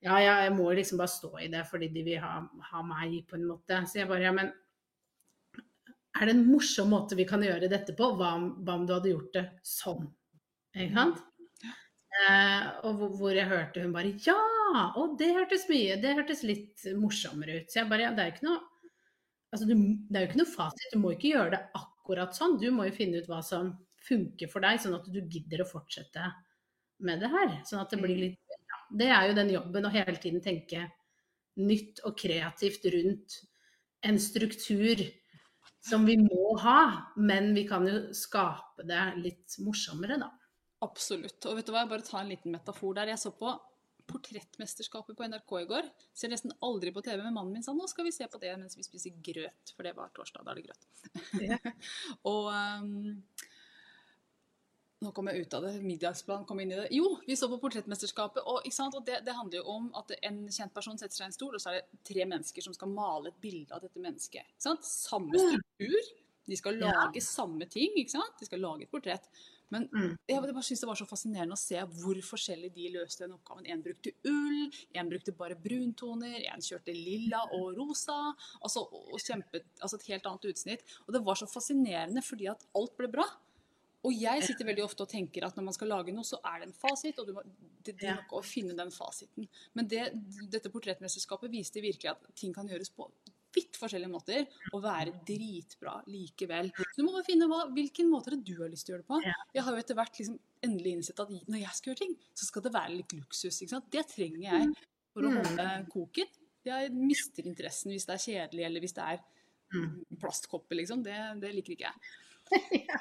ja, 0.00 0.16
ja, 0.22 0.34
jeg 0.46 0.54
må 0.56 0.70
liksom 0.76 1.00
bare 1.00 1.12
stå 1.12 1.34
i 1.44 1.50
det 1.52 1.66
fordi 1.68 1.90
de 1.92 2.04
vil 2.06 2.22
ha, 2.24 2.38
ha 2.72 2.82
meg, 2.86 3.20
på 3.28 3.36
en 3.36 3.48
måte. 3.48 3.80
Så 3.88 4.02
jeg 4.02 4.10
bare 4.10 4.28
ja, 4.28 4.34
men 4.36 4.52
er 6.18 6.26
det 6.26 6.34
en 6.34 6.46
morsom 6.48 6.90
måte 6.92 7.16
vi 7.18 7.28
kan 7.28 7.42
gjøre 7.44 7.70
dette 7.70 7.94
på? 7.96 8.14
Hva 8.18 8.34
om, 8.38 8.46
hva 8.64 8.78
om 8.80 8.86
du 8.88 8.94
hadde 8.96 9.12
gjort 9.12 9.34
det 9.36 9.44
sånn? 9.66 10.08
Ikke 10.76 10.94
sant? 10.96 11.26
Eh, 12.10 12.64
og 12.88 13.04
hvor, 13.20 13.30
jeg 13.30 13.46
hørte 13.46 13.82
hun 13.84 13.92
bare 13.94 14.10
Ja! 14.26 14.40
Og 14.98 15.14
det 15.18 15.28
hørtes 15.34 15.68
mye 15.70 15.94
Det 16.02 16.12
hørtes 16.18 16.42
litt 16.46 16.82
morsommere 16.98 17.60
ut. 17.60 17.70
Så 17.70 17.80
jeg 17.80 17.90
bare 17.90 18.08
ja, 18.08 18.10
det 18.16 18.24
er 18.24 18.32
ikke 18.34 18.48
noe 18.48 18.69
Altså, 19.50 19.66
du, 19.66 19.74
det 20.08 20.16
er 20.16 20.24
jo 20.24 20.30
ikke 20.30 20.40
noe 20.42 20.52
fasit. 20.52 20.92
Du 20.92 21.00
må 21.02 21.14
ikke 21.14 21.32
gjøre 21.32 21.54
det 21.56 21.62
akkurat 21.78 22.36
sånn. 22.36 22.58
Du 22.62 22.68
må 22.74 22.86
jo 22.86 22.94
finne 22.94 23.22
ut 23.22 23.30
hva 23.30 23.40
som 23.44 23.72
funker 24.06 24.50
for 24.50 24.64
deg, 24.64 24.80
sånn 24.80 24.96
at 24.96 25.08
du 25.10 25.20
gidder 25.20 25.64
å 25.64 25.68
fortsette 25.68 26.30
med 27.04 27.22
det 27.22 27.30
her. 27.32 27.54
Sånn 27.68 27.82
at 27.82 27.92
det 27.92 28.00
blir 28.00 28.18
litt 28.18 28.56
ja, 28.56 28.80
Det 29.02 29.08
er 29.10 29.28
jo 29.28 29.38
den 29.38 29.54
jobben 29.54 29.88
å 29.88 29.94
hele 29.94 30.16
tiden 30.22 30.42
tenke 30.44 30.86
nytt 31.60 32.02
og 32.06 32.16
kreativt 32.18 32.86
rundt 32.94 33.40
en 34.06 34.20
struktur 34.22 35.02
som 35.84 36.04
vi 36.08 36.16
må 36.20 36.54
ha, 36.60 37.12
men 37.16 37.50
vi 37.56 37.64
kan 37.68 37.86
jo 37.88 38.12
skape 38.16 38.84
det 38.88 39.02
litt 39.20 39.56
morsommere, 39.64 40.18
da. 40.20 40.28
Absolutt. 40.84 41.40
Og 41.48 41.58
vet 41.58 41.68
du 41.68 41.72
hva, 41.72 41.84
jeg 41.84 41.92
bare 41.92 42.06
tar 42.06 42.22
en 42.22 42.32
liten 42.32 42.54
metafor 42.54 42.94
der. 42.96 43.12
Jeg 43.12 43.20
så 43.20 43.32
på 43.36 43.52
Portrettmesterskapet 44.08 45.16
på 45.18 45.26
NRK 45.28 45.54
i 45.60 45.68
går. 45.70 45.90
Ser 46.16 46.32
nesten 46.32 46.54
aldri 46.64 46.92
på 46.94 47.02
TV, 47.04 47.22
men 47.22 47.36
mannen 47.36 47.54
min 47.56 47.66
sa 47.66 47.74
nå 47.76 47.86
skal 47.90 48.06
vi 48.08 48.14
se 48.14 48.28
på 48.30 48.40
det 48.42 48.52
mens 48.60 48.78
vi 48.78 48.86
spiser 48.86 49.16
grøt. 49.24 49.74
For 49.76 49.86
det 49.86 49.94
var 49.98 50.12
torsdag, 50.16 50.46
da 50.46 50.54
er 50.54 50.60
det 50.60 50.68
grøt. 50.68 50.90
Ja. 51.44 51.58
og 52.30 52.50
um, 52.50 53.20
nå 55.00 55.12
kom 55.16 55.30
jeg 55.30 55.46
ut 55.46 55.54
av 55.56 55.64
det, 55.64 55.74
middagsplanen 55.80 56.44
kom 56.48 56.58
inn 56.60 56.74
i 56.74 56.76
det. 56.76 56.88
Jo, 56.92 57.14
vi 57.24 57.36
så 57.38 57.48
på 57.48 57.56
Portrettmesterskapet, 57.62 58.42
og, 58.44 58.66
ikke 58.68 58.76
sant? 58.76 58.96
og 58.98 59.06
det, 59.06 59.22
det 59.24 59.36
handler 59.36 59.62
jo 59.62 59.76
om 59.78 59.86
at 59.96 60.12
en 60.18 60.42
kjent 60.52 60.74
person 60.76 60.98
setter 61.00 61.16
seg 61.16 61.24
i 61.24 61.30
en 61.30 61.36
stol, 61.36 61.54
og 61.56 61.62
så 61.62 61.72
er 61.72 61.78
det 61.78 62.02
tre 62.10 62.26
mennesker 62.28 62.66
som 62.66 62.76
skal 62.76 62.92
male 62.92 63.32
et 63.32 63.38
bilde 63.40 63.72
av 63.72 63.80
dette 63.84 64.02
mennesket. 64.02 64.44
Ikke 64.44 64.66
sant? 64.66 64.84
Samme 64.84 65.40
struktur. 65.40 66.10
De 66.50 66.58
skal 66.58 66.80
Ja. 66.82 66.90
lage 66.92 67.22
samme 67.24 67.64
ting, 67.70 67.96
ikke 67.96 68.12
sant? 68.12 68.36
De 68.40 68.48
skal 68.48 68.60
lage 68.60 68.84
et 68.84 68.92
portrett. 68.92 69.30
Men 69.70 69.88
Mm. 69.92 70.16
jeg 70.28 70.40
bare 70.42 70.62
synes 70.62 70.80
det 70.80 70.88
var 70.88 70.98
så 70.98 71.06
fascinerende 71.06 71.54
å 71.54 71.58
se 71.58 71.78
hvor 71.78 72.18
forskjellig 72.26 72.72
de 72.74 72.88
løste 72.96 73.24
den 73.24 73.36
oppgaven. 73.36 73.66
En 73.70 73.82
brukte 73.82 74.12
ull, 74.26 74.72
en 74.94 75.08
brukte 75.08 75.32
bare 75.36 75.54
bruntoner, 75.54 76.42
en 76.52 76.60
kjørte 76.60 76.94
lilla 76.94 77.44
og 77.54 77.76
rosa. 77.76 78.34
Altså, 78.62 78.82
og 78.90 79.20
kjempet, 79.20 79.64
altså 79.80 79.96
et 79.96 80.08
helt 80.10 80.26
annet 80.26 80.50
utsnitt. 80.50 80.82
Og 81.06 81.14
det 81.14 81.22
var 81.24 81.38
så 81.38 81.46
fascinerende 81.46 82.22
fordi 82.22 82.50
at 82.50 82.66
alt 82.74 82.96
ble 82.98 83.08
bra. 83.08 83.26
Og 84.02 84.14
jeg 84.16 84.42
sitter 84.46 84.64
veldig 84.64 84.84
ofte 84.86 85.04
og 85.04 85.10
tenker 85.12 85.44
at 85.44 85.56
når 85.58 85.66
man 85.66 85.74
skal 85.76 85.90
lage 85.92 86.12
noe, 86.16 86.24
så 86.24 86.38
er 86.48 86.62
det 86.62 86.70
en 86.70 86.72
fasit, 86.72 87.18
og 87.20 87.26
du 87.28 87.34
må, 87.36 87.42
det, 87.84 87.98
det 88.00 88.08
er 88.08 88.16
nok 88.16 88.32
å 88.38 88.40
finne 88.42 88.72
den 88.72 88.90
fasiten. 88.94 89.44
Men 89.76 89.90
det, 89.92 90.06
dette 90.48 90.72
portrettmesterskapet 90.72 91.52
viste 91.52 91.82
virkelig 91.84 92.14
at 92.14 92.30
ting 92.34 92.54
kan 92.56 92.68
gjøres 92.70 92.88
på 92.96 93.10
vidt 93.54 93.78
forskjellige 93.80 94.12
måter 94.12 94.44
og 94.72 94.82
være 94.84 95.14
dritbra 95.26 95.96
likevel. 96.06 96.70
Så 96.76 97.00
du 97.00 97.04
må 97.06 97.14
bare 97.16 97.26
finne 97.26 97.48
hva, 97.50 97.64
hvilken 97.74 98.10
måte 98.12 98.36
du 98.38 98.54
har 98.62 98.70
lyst 98.70 98.86
til 98.86 98.94
å 98.94 98.98
gjøre 98.98 99.04
det 99.04 99.10
på. 99.10 99.34
Jeg 99.56 99.64
har 99.66 99.76
jo 99.76 99.82
etter 99.84 99.98
hvert 99.98 100.20
liksom 100.20 100.38
endelig 100.66 100.92
innsett 100.98 101.20
at 101.24 101.32
når 101.34 101.62
jeg 101.62 101.74
skal 101.78 101.90
gjøre 101.92 102.02
ting, 102.04 102.14
så 102.36 102.46
skal 102.50 102.62
det 102.66 102.72
være 102.76 102.94
litt 102.98 103.16
luksus. 103.16 103.60
Ikke 103.62 103.74
sant? 103.76 103.90
Det 103.90 104.06
trenger 104.12 104.46
jeg 104.46 104.70
for 105.12 105.26
å 105.26 105.30
Mm. 105.30 105.40
holde 105.42 105.68
koken. 105.92 106.26
Jeg 106.64 106.90
mister 106.92 107.46
interessen 107.48 107.90
hvis 107.90 108.04
det 108.06 108.14
er 108.14 108.24
kjedelig, 108.26 108.64
eller 108.66 108.80
hvis 108.80 108.94
det 108.94 109.04
er 109.14 109.20
Mm. 109.72 110.04
plastkopper, 110.18 110.74
liksom. 110.74 111.02
Det, 111.02 111.14
det 111.40 111.54
liker 111.54 111.72
ikke 111.76 111.86
jeg. 111.86 111.94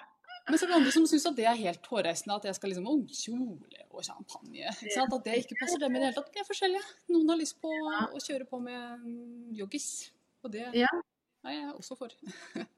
Men 0.49 0.57
så 0.57 0.65
er 0.65 0.69
det 0.71 0.77
andre 0.79 0.91
som 0.93 1.05
syns 1.09 1.25
at 1.29 1.35
det 1.37 1.45
er 1.45 1.57
helt 1.59 1.85
hårreisende 1.91 2.35
at 2.39 2.45
jeg 2.45 2.55
skal 2.57 2.71
liksom 2.71 2.87
oh, 2.89 3.01
kjole 3.05 3.83
og 3.91 4.03
champagne. 4.05 4.63
Ikke 4.81 4.93
sant? 4.95 5.13
At 5.13 5.25
det 5.27 5.35
ikke 5.43 5.57
passer 5.59 5.81
dem 5.81 5.93
i 5.93 5.99
det 5.99 6.07
hele 6.07 6.15
tatt. 6.17 6.31
Vi 6.33 6.41
er 6.41 6.47
forskjellige. 6.47 6.87
Noen 7.13 7.29
har 7.29 7.37
lyst 7.37 7.59
på 7.61 7.69
å 7.69 8.21
kjøre 8.23 8.47
på 8.49 8.59
med 8.63 9.03
mm, 9.03 9.51
joggis. 9.59 9.89
Og 10.43 10.51
det 10.53 10.65
Ja. 10.77 10.89
er 11.45 11.51
jeg 11.59 11.73
også 11.75 11.97
for. 11.99 12.09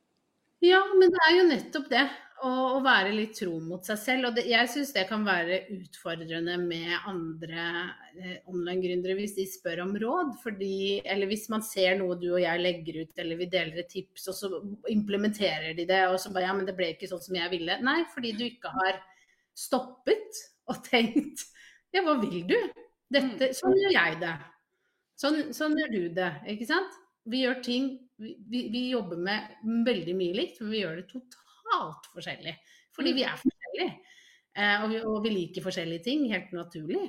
Ja, 0.62 0.78
men 0.94 1.10
det 1.10 1.22
er 1.26 1.32
jo 1.40 1.46
nettopp 1.50 1.88
det. 1.90 2.04
Å, 2.46 2.50
å 2.78 2.82
være 2.86 3.16
litt 3.18 3.32
tro 3.34 3.56
mot 3.66 3.82
seg 3.86 3.98
selv. 3.98 4.28
Og 4.30 4.36
det, 4.38 4.44
jeg 4.46 4.70
syns 4.70 4.92
det 4.94 5.08
kan 5.10 5.24
være 5.26 5.56
utfordrende 5.74 6.54
med 6.62 6.92
andre 7.10 7.64
eh, 8.14 8.36
online-gründere 8.46 9.16
hvis 9.18 9.34
de 9.40 9.48
spør 9.50 9.82
om 9.88 9.96
råd. 10.04 10.36
Fordi, 10.44 11.00
eller 11.02 11.32
hvis 11.32 11.48
man 11.50 11.66
ser 11.66 11.98
noe 11.98 12.14
du 12.22 12.28
og 12.36 12.44
jeg 12.44 12.62
legger 12.62 13.00
ut, 13.02 13.14
eller 13.24 13.42
vi 13.42 13.50
deler 13.50 13.82
et 13.82 13.90
tips, 13.90 14.28
og 14.30 14.38
så 14.38 14.52
implementerer 14.94 15.74
de 15.82 15.88
det, 15.90 16.04
og 16.14 16.20
så 16.22 16.30
bare 16.36 16.46
ja, 16.52 16.54
men 16.54 16.70
det 16.70 16.78
ble 16.78 16.92
ikke 16.94 17.10
sånn 17.10 17.26
som 17.26 17.42
jeg 17.42 17.54
ville. 17.58 17.80
Nei, 17.82 17.98
fordi 18.14 18.36
du 18.38 18.46
ikke 18.46 18.70
har 18.78 19.02
stoppet 19.58 20.44
og 20.70 20.78
tenkt 20.86 21.48
Ja, 21.98 22.06
hva 22.06 22.20
vil 22.22 22.46
du? 22.54 22.58
Dette, 23.12 23.50
sånn 23.58 23.74
gjør 23.82 23.98
jeg 23.98 24.22
det. 24.22 24.38
Sånn, 25.26 25.42
sånn 25.58 25.74
gjør 25.82 25.90
du 25.98 26.04
det. 26.22 26.30
Ikke 26.54 26.70
sant? 26.70 27.01
Vi 27.30 27.44
gjør 27.44 27.60
ting 27.66 27.88
vi, 28.22 28.36
vi, 28.50 28.68
vi 28.74 28.84
jobber 28.92 29.18
med 29.18 29.56
veldig 29.86 30.14
mye 30.18 30.38
likt, 30.38 30.62
men 30.62 30.74
vi 30.74 30.82
gjør 30.84 31.00
det 31.02 31.08
totalt 31.10 32.10
forskjellig. 32.14 32.54
Fordi 32.96 33.14
vi 33.18 33.26
er 33.26 33.40
forskjellige. 33.40 33.96
Eh, 34.52 34.84
og, 34.84 34.88
vi, 34.92 35.02
og 35.08 35.18
vi 35.24 35.34
liker 35.34 35.66
forskjellige 35.66 36.06
ting, 36.10 36.28
helt 36.34 36.52
naturlig. 36.54 37.02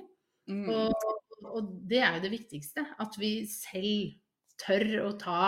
Mm. 0.51 0.65
Og, 0.71 1.07
og 1.49 1.71
det 1.91 2.01
er 2.01 2.17
jo 2.17 2.25
det 2.25 2.33
viktigste. 2.33 2.87
At 3.03 3.19
vi 3.21 3.33
selv 3.51 4.19
tør 4.63 4.87
å 5.09 5.13
ta 5.21 5.41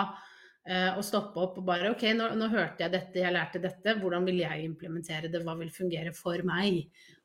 eh, 0.67 0.91
og 0.91 1.03
stoppe 1.07 1.41
opp 1.41 1.59
og 1.61 1.67
bare 1.67 1.93
OK, 1.93 2.07
nå, 2.17 2.33
nå 2.37 2.49
hørte 2.51 2.85
jeg 2.85 2.93
dette, 2.93 3.23
jeg 3.23 3.33
lærte 3.33 3.63
dette. 3.63 3.97
Hvordan 4.01 4.27
vil 4.27 4.43
jeg 4.43 4.67
implementere 4.67 5.31
det? 5.31 5.41
Hva 5.45 5.57
vil 5.61 5.73
fungere 5.73 6.13
for 6.17 6.41
meg 6.47 6.83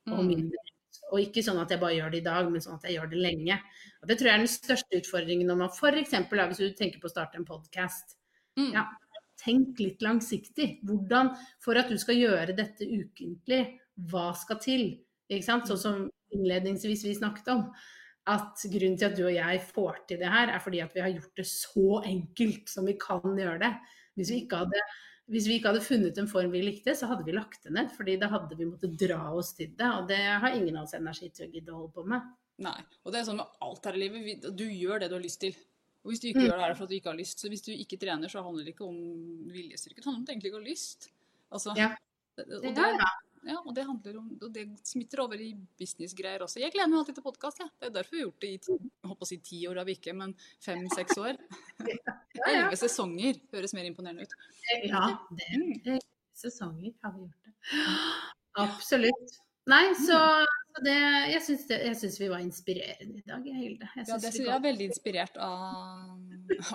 og 0.09 0.20
Mm. 0.20 0.26
min 0.26 0.46
bedrift? 0.48 0.69
Og 1.11 1.20
ikke 1.22 1.42
sånn 1.44 1.59
at 1.62 1.72
jeg 1.72 1.83
bare 1.83 1.96
gjør 1.96 2.12
det 2.14 2.20
i 2.20 2.26
dag, 2.26 2.48
men 2.50 2.62
sånn 2.62 2.79
at 2.79 2.87
jeg 2.87 2.96
gjør 2.96 3.11
det 3.12 3.20
lenge. 3.20 3.59
Og 4.00 4.11
det 4.11 4.16
tror 4.18 4.31
jeg 4.31 4.38
er 4.38 4.44
den 4.44 4.53
største 4.53 5.00
utfordringen 5.00 5.50
når 5.50 5.61
man 5.64 5.72
f.eks. 5.74 6.16
hvis 6.31 6.62
du 6.62 6.79
tenker 6.79 7.03
på 7.03 7.11
å 7.11 7.12
starte 7.12 7.40
en 7.40 7.46
podkast. 7.48 8.16
Mm. 8.59 8.72
Ja, 8.74 8.87
tenk 9.40 9.81
litt 9.83 10.03
langsiktig. 10.05 10.68
Hvordan, 10.87 11.33
for 11.62 11.81
at 11.81 11.90
du 11.90 11.98
skal 12.00 12.18
gjøre 12.20 12.57
dette 12.57 12.87
ukentlig, 12.87 13.62
hva 14.11 14.31
skal 14.38 14.61
til? 14.62 14.85
Ikke 15.31 15.46
sant? 15.46 15.70
Sånn 15.70 15.81
som 15.81 16.05
innledningsvis 16.35 17.05
vi 17.07 17.16
snakket 17.18 17.50
om. 17.55 17.66
At 18.31 18.62
grunnen 18.70 18.98
til 19.00 19.09
at 19.09 19.16
du 19.16 19.24
og 19.24 19.35
jeg 19.35 19.62
får 19.72 20.03
til 20.11 20.20
det 20.20 20.31
her, 20.31 20.53
er 20.53 20.62
fordi 20.62 20.83
at 20.85 20.92
vi 20.94 21.03
har 21.03 21.12
gjort 21.14 21.40
det 21.40 21.46
så 21.48 22.03
enkelt 22.05 22.70
som 22.70 22.87
vi 22.87 22.98
kan 23.00 23.24
gjøre 23.24 23.62
det. 23.62 23.72
Hvis 24.18 24.33
vi 24.35 24.42
ikke 24.44 24.61
hadde, 24.64 24.83
hvis 25.31 25.47
vi 25.47 25.57
ikke 25.59 25.71
hadde 25.73 25.85
funnet 25.87 26.19
en 26.19 26.27
form 26.31 26.51
vi 26.53 26.61
likte, 26.64 26.95
så 26.99 27.07
hadde 27.11 27.25
vi 27.25 27.33
lagt 27.37 27.62
det 27.64 27.73
ned. 27.73 27.90
fordi 27.97 28.19
da 28.19 28.29
hadde 28.29 28.57
vi 28.59 28.66
måttet 28.66 28.97
dra 28.99 29.33
oss 29.33 29.53
til 29.55 29.69
det. 29.79 29.87
Og 29.87 30.09
det 30.09 30.19
har 30.19 30.51
ingen 30.57 30.77
av 30.77 30.85
oss 30.88 30.95
energi 30.99 31.31
til 31.31 31.47
å 31.49 31.53
gidde 31.53 31.73
å 31.73 31.79
holde 31.81 31.93
på 31.95 32.05
med. 32.07 32.23
Nei. 32.59 32.77
Og 33.07 33.12
det 33.12 33.21
er 33.21 33.25
sånn 33.31 33.37
med 33.40 33.47
alt 33.62 33.85
her 33.87 33.95
i 33.95 34.03
livet. 34.09 34.43
Du 34.57 34.64
gjør 34.69 35.01
det 35.01 35.09
du 35.09 35.14
har 35.16 35.23
lyst 35.23 35.40
til. 35.40 35.55
Og 36.05 36.11
hvis 36.12 36.21
du 36.21 36.29
ikke 36.29 36.40
Mm. 36.40 36.47
gjør 36.49 36.57
det, 36.59 36.64
er 36.64 36.69
det 36.75 36.79
fordi 36.79 36.88
du 36.88 37.01
ikke 37.01 37.11
har 37.12 37.19
lyst. 37.21 37.38
Så 37.38 37.49
hvis 37.49 37.62
du 37.62 37.73
ikke 37.73 37.99
trener, 38.01 38.29
så 38.29 38.43
handler 38.43 38.64
det 38.64 38.75
ikke 38.75 38.87
om 38.88 38.99
viljestyrke. 39.53 39.97
Det 39.97 40.05
handler 40.05 40.21
om 40.21 40.27
egentlig 40.27 40.51
ikke 40.51 40.61
har 40.61 40.71
lyst. 40.71 41.09
Altså, 41.53 41.77
Ja. 41.77 41.88
det- 42.37 42.47
og, 42.49 42.62
det, 42.62 42.75
det, 42.75 43.07
ja. 43.42 43.53
ja, 43.55 43.59
og 43.64 43.74
det 43.76 43.85
handler 43.88 44.18
om 44.20 44.29
Og 44.42 44.53
det 44.55 44.64
smitter 44.87 45.22
over 45.24 45.40
i 45.40 45.50
businessgreier 45.81 46.42
også. 46.44 46.61
Jeg 46.62 46.72
gleder 46.74 46.90
meg 46.92 46.98
alltid 47.03 47.18
til 47.18 47.26
podkast, 47.26 47.61
Ja. 47.62 47.68
Det 47.81 47.88
er 47.90 47.94
derfor 47.98 48.16
vi 48.16 48.20
har 48.22 48.29
gjort 48.29 48.40
det 48.44 48.50
i 48.55 48.59
ti, 48.66 48.76
jeg 49.05 49.16
å 49.16 49.29
si 49.29 49.38
ti 49.50 49.61
år, 49.68 49.81
har 49.83 49.88
vi 49.88 49.96
ikke, 49.98 50.14
men 50.16 50.35
fem-seks 50.64 51.18
år. 51.18 51.37
Ja, 52.40 52.46
ja. 52.46 52.50
Elleve 52.61 52.76
sesonger 52.79 53.37
høres 53.53 53.72
mer 53.76 53.85
imponerende 53.88 54.22
ut. 54.24 54.35
Ja, 54.87 55.07
det 55.35 55.48
Mm. 55.59 55.98
sesonger 56.40 56.92
har 57.05 57.12
vi 57.12 57.26
gjort 57.26 57.44
det. 57.44 57.53
Absolutt. 58.61 59.35
Nei, 59.68 59.83
så, 59.94 60.16
så 60.72 60.83
det 60.87 60.94
Jeg 61.35 61.42
syns, 61.44 61.66
det, 61.68 61.79
jeg 61.85 61.96
syns 62.00 62.16
vi 62.20 62.29
var 62.33 62.40
inspirerende 62.42 63.20
i 63.20 63.26
dag, 63.29 63.44
Hilde. 63.44 63.88
Jeg 63.96 64.07
Ja, 64.09 64.16
det 64.16 64.33
syns 64.33 64.38
jeg 64.46 64.55
er 64.55 64.64
veldig 64.64 64.87
inspirert 64.88 65.37
av, 65.37 66.16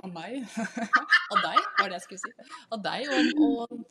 av 0.04 0.12
meg. 0.14 0.46
av 1.34 1.42
deg, 1.42 1.60
var 1.80 1.90
det 1.90 1.98
jeg 1.98 2.06
skulle 2.06 2.24
si. 2.24 2.50
Av 2.72 2.84
deg. 2.86 3.10
Og, 3.10 3.42
og 3.48 3.86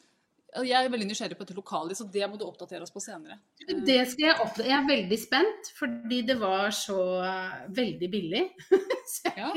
jeg 0.62 0.76
er 0.78 0.90
veldig 0.92 1.08
nysgjerrig 1.08 1.36
på 1.38 1.42
dette 1.46 1.56
lokale, 1.56 1.96
så 1.98 2.06
det 2.14 2.28
må 2.30 2.38
du 2.38 2.44
oppdatere 2.46 2.86
oss 2.86 2.94
på 2.94 3.02
senere. 3.02 3.40
Det 3.58 3.98
skal 4.12 4.28
jeg 4.28 4.36
oppdatere. 4.36 4.68
Jeg 4.70 4.76
er 4.78 4.88
veldig 4.92 5.18
spent, 5.18 5.70
fordi 5.78 6.20
det 6.30 6.36
var 6.38 6.70
så 6.76 7.00
eh, 7.26 7.58
veldig 7.80 8.10
billig. 8.12 8.44
Så 9.14 9.34
Ja. 9.36 9.50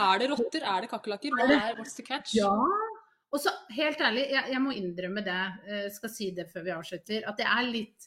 Er 0.00 0.20
det 0.20 0.26
rotter? 0.32 0.64
Er 0.64 0.84
det 0.84 0.88
kakerlakker? 0.90 1.32
Hva 1.36 1.46
er 1.52 1.78
what's 1.78 1.96
the 1.96 2.04
catch? 2.04 2.34
Ja. 2.36 2.50
Og 3.28 3.40
så 3.40 3.52
helt 3.76 4.00
ærlig, 4.00 4.26
jeg, 4.32 4.44
jeg 4.54 4.60
må 4.64 4.72
innrømme 4.76 5.22
det, 5.24 5.40
jeg 5.68 5.90
skal 5.92 6.12
si 6.12 6.30
det 6.36 6.46
før 6.52 6.64
vi 6.64 6.72
avslutter, 6.72 7.26
at 7.28 7.42
jeg 7.42 7.48
er 7.48 7.68
litt 7.68 8.06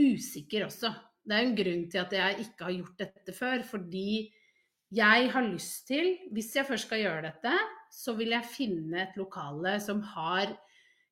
usikker 0.00 0.66
også. 0.66 0.92
Det 1.24 1.36
er 1.36 1.46
en 1.46 1.56
grunn 1.56 1.86
til 1.92 2.02
at 2.02 2.12
jeg 2.16 2.44
ikke 2.44 2.66
har 2.66 2.76
gjort 2.76 3.00
dette 3.00 3.34
før, 3.36 3.64
fordi 3.68 4.10
jeg 4.90 5.30
har 5.32 5.46
lyst 5.46 5.86
til, 5.88 6.16
hvis 6.34 6.50
jeg 6.56 6.66
først 6.68 6.88
skal 6.88 7.04
gjøre 7.04 7.28
dette, 7.28 7.54
så 7.94 8.16
vil 8.18 8.34
jeg 8.34 8.52
finne 8.52 9.04
et 9.04 9.16
lokale 9.20 9.76
som 9.82 10.02
har 10.16 10.56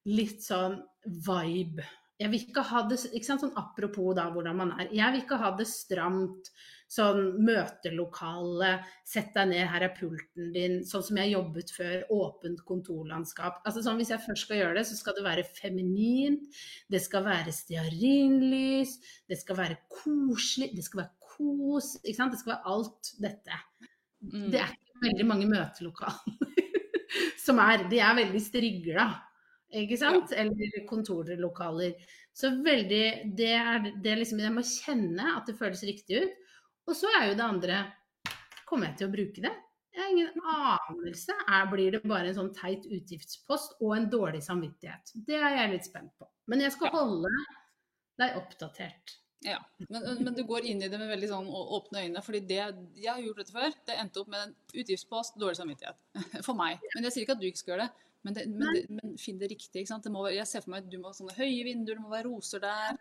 litt 0.07 0.45
sånn 0.45 0.79
vibe. 1.05 1.87
Jeg 2.19 2.33
vil 2.33 2.49
ikke 2.49 2.65
ha 2.67 2.83
det 2.91 2.99
ikke 3.13 3.27
sant, 3.27 3.45
sånn 3.45 3.59
Apropos 3.61 4.17
da 4.19 4.25
hvordan 4.35 4.57
man 4.59 4.73
er. 4.75 4.89
Jeg 4.91 5.15
vil 5.15 5.23
ikke 5.23 5.39
ha 5.39 5.53
det 5.59 5.69
stramt, 5.71 6.51
sånn 6.89 7.37
møtelokale, 7.45 8.71
sett 9.07 9.35
deg 9.37 9.51
ned, 9.51 9.67
her 9.71 9.85
er 9.87 9.93
pulten 9.95 10.49
din, 10.55 10.79
sånn 10.89 11.05
som 11.05 11.21
jeg 11.21 11.35
jobbet 11.35 11.71
før, 11.77 12.01
åpent 12.17 12.63
kontorlandskap. 12.67 13.61
Altså 13.69 13.85
sånn 13.85 14.01
Hvis 14.01 14.11
jeg 14.15 14.25
først 14.25 14.47
skal 14.49 14.63
gjøre 14.63 14.79
det, 14.81 14.87
så 14.89 14.97
skal 14.99 15.19
det 15.19 15.27
være 15.27 15.47
feminint, 15.47 16.49
det 16.91 17.03
skal 17.05 17.27
være 17.29 17.55
stearinlys, 17.55 18.97
det 19.29 19.39
skal 19.43 19.61
være 19.61 19.79
koselig, 20.01 20.73
det 20.75 20.87
skal 20.89 21.05
være 21.05 21.15
kos, 21.29 21.95
ikke 22.03 22.19
sant. 22.19 22.35
Det 22.35 22.41
skal 22.43 22.57
være 22.57 22.75
alt 22.75 23.15
dette. 23.23 23.63
Mm. 24.25 24.49
Det 24.51 24.63
er 24.65 24.75
ikke 24.75 25.05
veldig 25.05 25.29
mange 25.29 25.47
møtelokaler 25.47 26.65
som 27.45 27.61
er 27.63 27.85
De 27.87 28.01
er 28.03 28.17
veldig 28.19 28.41
strigla, 28.43 29.05
ikke 29.73 29.99
sant? 30.01 30.33
Eller 30.33 30.87
kontorlokaler. 30.89 31.95
Så 32.33 32.51
veldig 32.65 33.37
Det 33.37 33.53
er 33.59 33.89
det 34.01 34.13
er 34.13 34.21
liksom 34.23 34.41
Jeg 34.41 34.55
må 34.55 34.63
kjenne 34.63 35.33
at 35.37 35.47
det 35.49 35.57
føles 35.59 35.83
riktig 35.85 36.23
ut. 36.25 36.37
Og 36.89 36.97
så 36.97 37.11
er 37.21 37.29
jo 37.29 37.39
det 37.39 37.45
andre 37.45 37.81
Kommer 38.69 38.91
jeg 38.91 38.99
til 39.01 39.09
å 39.09 39.13
bruke 39.13 39.43
det? 39.45 39.55
Jeg 39.95 40.03
har 40.05 40.11
ingen 40.13 40.43
anelse. 40.53 41.35
Er, 41.49 41.65
blir 41.73 41.95
det 41.97 42.03
bare 42.07 42.29
en 42.31 42.37
sånn 42.37 42.51
teit 42.55 42.85
utgiftspost 42.87 43.79
og 43.81 43.95
en 43.97 44.11
dårlig 44.13 44.43
samvittighet? 44.45 45.15
Det 45.27 45.35
er 45.41 45.57
jeg 45.57 45.73
litt 45.73 45.89
spent 45.89 46.13
på. 46.21 46.29
Men 46.47 46.61
jeg 46.61 46.73
skal 46.77 46.91
Ja. 46.93 47.01
holde 47.01 47.31
deg 48.21 48.37
oppdatert. 48.37 49.17
Ja, 49.47 49.61
men, 49.87 50.03
men 50.25 50.35
du 50.35 50.41
går 50.49 50.65
inn 50.67 50.81
i 50.83 50.89
det 50.91 50.99
med 50.99 51.11
veldig 51.13 51.29
sånn 51.31 51.47
åpne 51.47 52.01
øyne. 52.09 52.23
fordi 52.27 52.41
det, 52.49 52.57
jeg 52.99 53.13
har 53.13 53.21
gjort 53.23 53.39
dette 53.39 53.55
før. 53.55 53.77
Det 53.87 53.95
endte 54.03 54.23
opp 54.25 54.33
med 54.33 54.41
en 54.49 54.55
utgiftspost, 54.83 55.37
dårlig 55.39 55.61
samvittighet. 55.61 55.99
For 56.47 56.59
meg. 56.59 56.83
Men 56.97 57.07
jeg 57.07 57.15
sier 57.15 57.27
ikke 57.27 57.37
at 57.37 57.43
du 57.45 57.47
ikke 57.47 57.63
skal 57.63 57.75
gjøre 57.77 57.87
det. 57.87 58.05
Men, 58.27 58.35
det, 58.35 58.45
men, 58.51 58.75
det, 58.75 58.83
men 58.99 59.13
finn 59.23 59.39
det 59.39 59.53
riktig. 59.53 59.85
ikke 59.85 59.93
sant? 59.93 60.09
Være, 60.11 60.35
jeg 60.35 60.51
ser 60.51 60.65
for 60.65 60.73
meg 60.75 60.83
at 60.83 60.91
du 60.91 60.97
må 60.99 61.13
ha 61.13 61.15
sånne 61.15 61.37
høye 61.39 61.63
vinduer, 61.69 61.95
det 61.95 62.03
må 62.03 62.11
være 62.11 62.27
roser 62.27 62.65
der. 62.65 62.99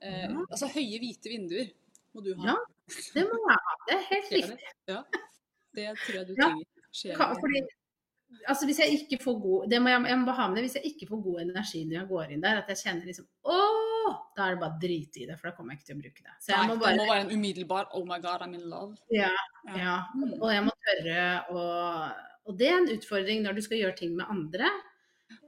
Eh, 0.00 0.24
Ja. 0.24 0.46
Altså 0.48 0.70
høye, 0.72 0.98
hvite 1.02 1.30
vinduer 1.30 1.68
må 2.16 2.24
du 2.24 2.32
ha. 2.40 2.54
Ja. 2.54 2.56
Det 3.14 3.26
må 3.28 3.36
jeg 3.44 3.60
ha. 3.68 3.74
Det 3.90 3.94
er 3.98 4.06
helt 4.08 4.32
riktig. 4.38 4.72
Ja. 4.88 5.02
Det 5.76 5.86
tror 6.00 6.16
jeg 6.16 6.26
du 6.30 6.34
trenger. 6.40 6.66
Sjelen. 6.94 7.38
Fordi, 7.44 7.62
altså 8.54 8.66
hvis 8.70 8.80
jeg 8.82 8.98
ikke 9.02 9.18
får 9.22 9.36
god 9.44 9.68
det 9.72 9.80
må 9.84 9.90
jeg, 9.92 10.00
jeg 10.14 10.18
må 10.24 10.34
ha 10.40 10.44
med 10.48 10.56
det, 10.58 10.64
Hvis 10.68 10.76
jeg 10.78 10.90
ikke 10.92 11.08
får 11.12 11.22
god 11.28 11.40
energi 11.44 11.80
når 11.84 11.96
jeg 12.00 12.08
går 12.12 12.34
inn 12.34 12.44
der, 12.44 12.60
at 12.62 12.70
jeg 12.72 12.80
kjenner 12.84 13.08
liksom 13.10 13.26
Åh! 13.50 13.83
Da 14.36 14.46
er 14.46 14.56
det 14.56 14.60
bare 14.62 14.78
drit 14.82 15.18
i 15.20 15.26
det, 15.28 15.36
for 15.38 15.48
da 15.48 15.54
kommer 15.56 15.74
jeg 15.74 15.80
ikke 15.80 15.88
til 15.90 15.96
å 15.96 16.02
bruke 16.02 16.24
det. 16.24 16.34
Så 16.40 16.52
jeg 16.52 16.58
Nei, 16.58 16.68
må 16.70 16.78
det 16.80 16.94
må 16.98 17.06
være 17.10 17.24
en 17.24 17.34
umiddelbar 17.34 17.84
'oh 17.90 18.06
my 18.08 18.18
god, 18.22 18.44
I'm 18.46 18.56
in 18.56 18.66
love'. 18.70 18.96
Ja. 19.14 19.30
Ja. 19.68 19.76
ja. 19.78 19.96
Mm. 20.14 20.34
Og 20.40 20.48
jeg 20.52 20.64
må 20.66 20.74
tørre 20.88 21.20
å 21.50 21.62
Og 22.44 22.58
det 22.60 22.66
er 22.68 22.74
en 22.76 22.90
utfordring 22.92 23.40
når 23.40 23.54
du 23.56 23.62
skal 23.64 23.78
gjøre 23.80 23.96
ting 23.96 24.16
med 24.16 24.26
andre. 24.28 24.68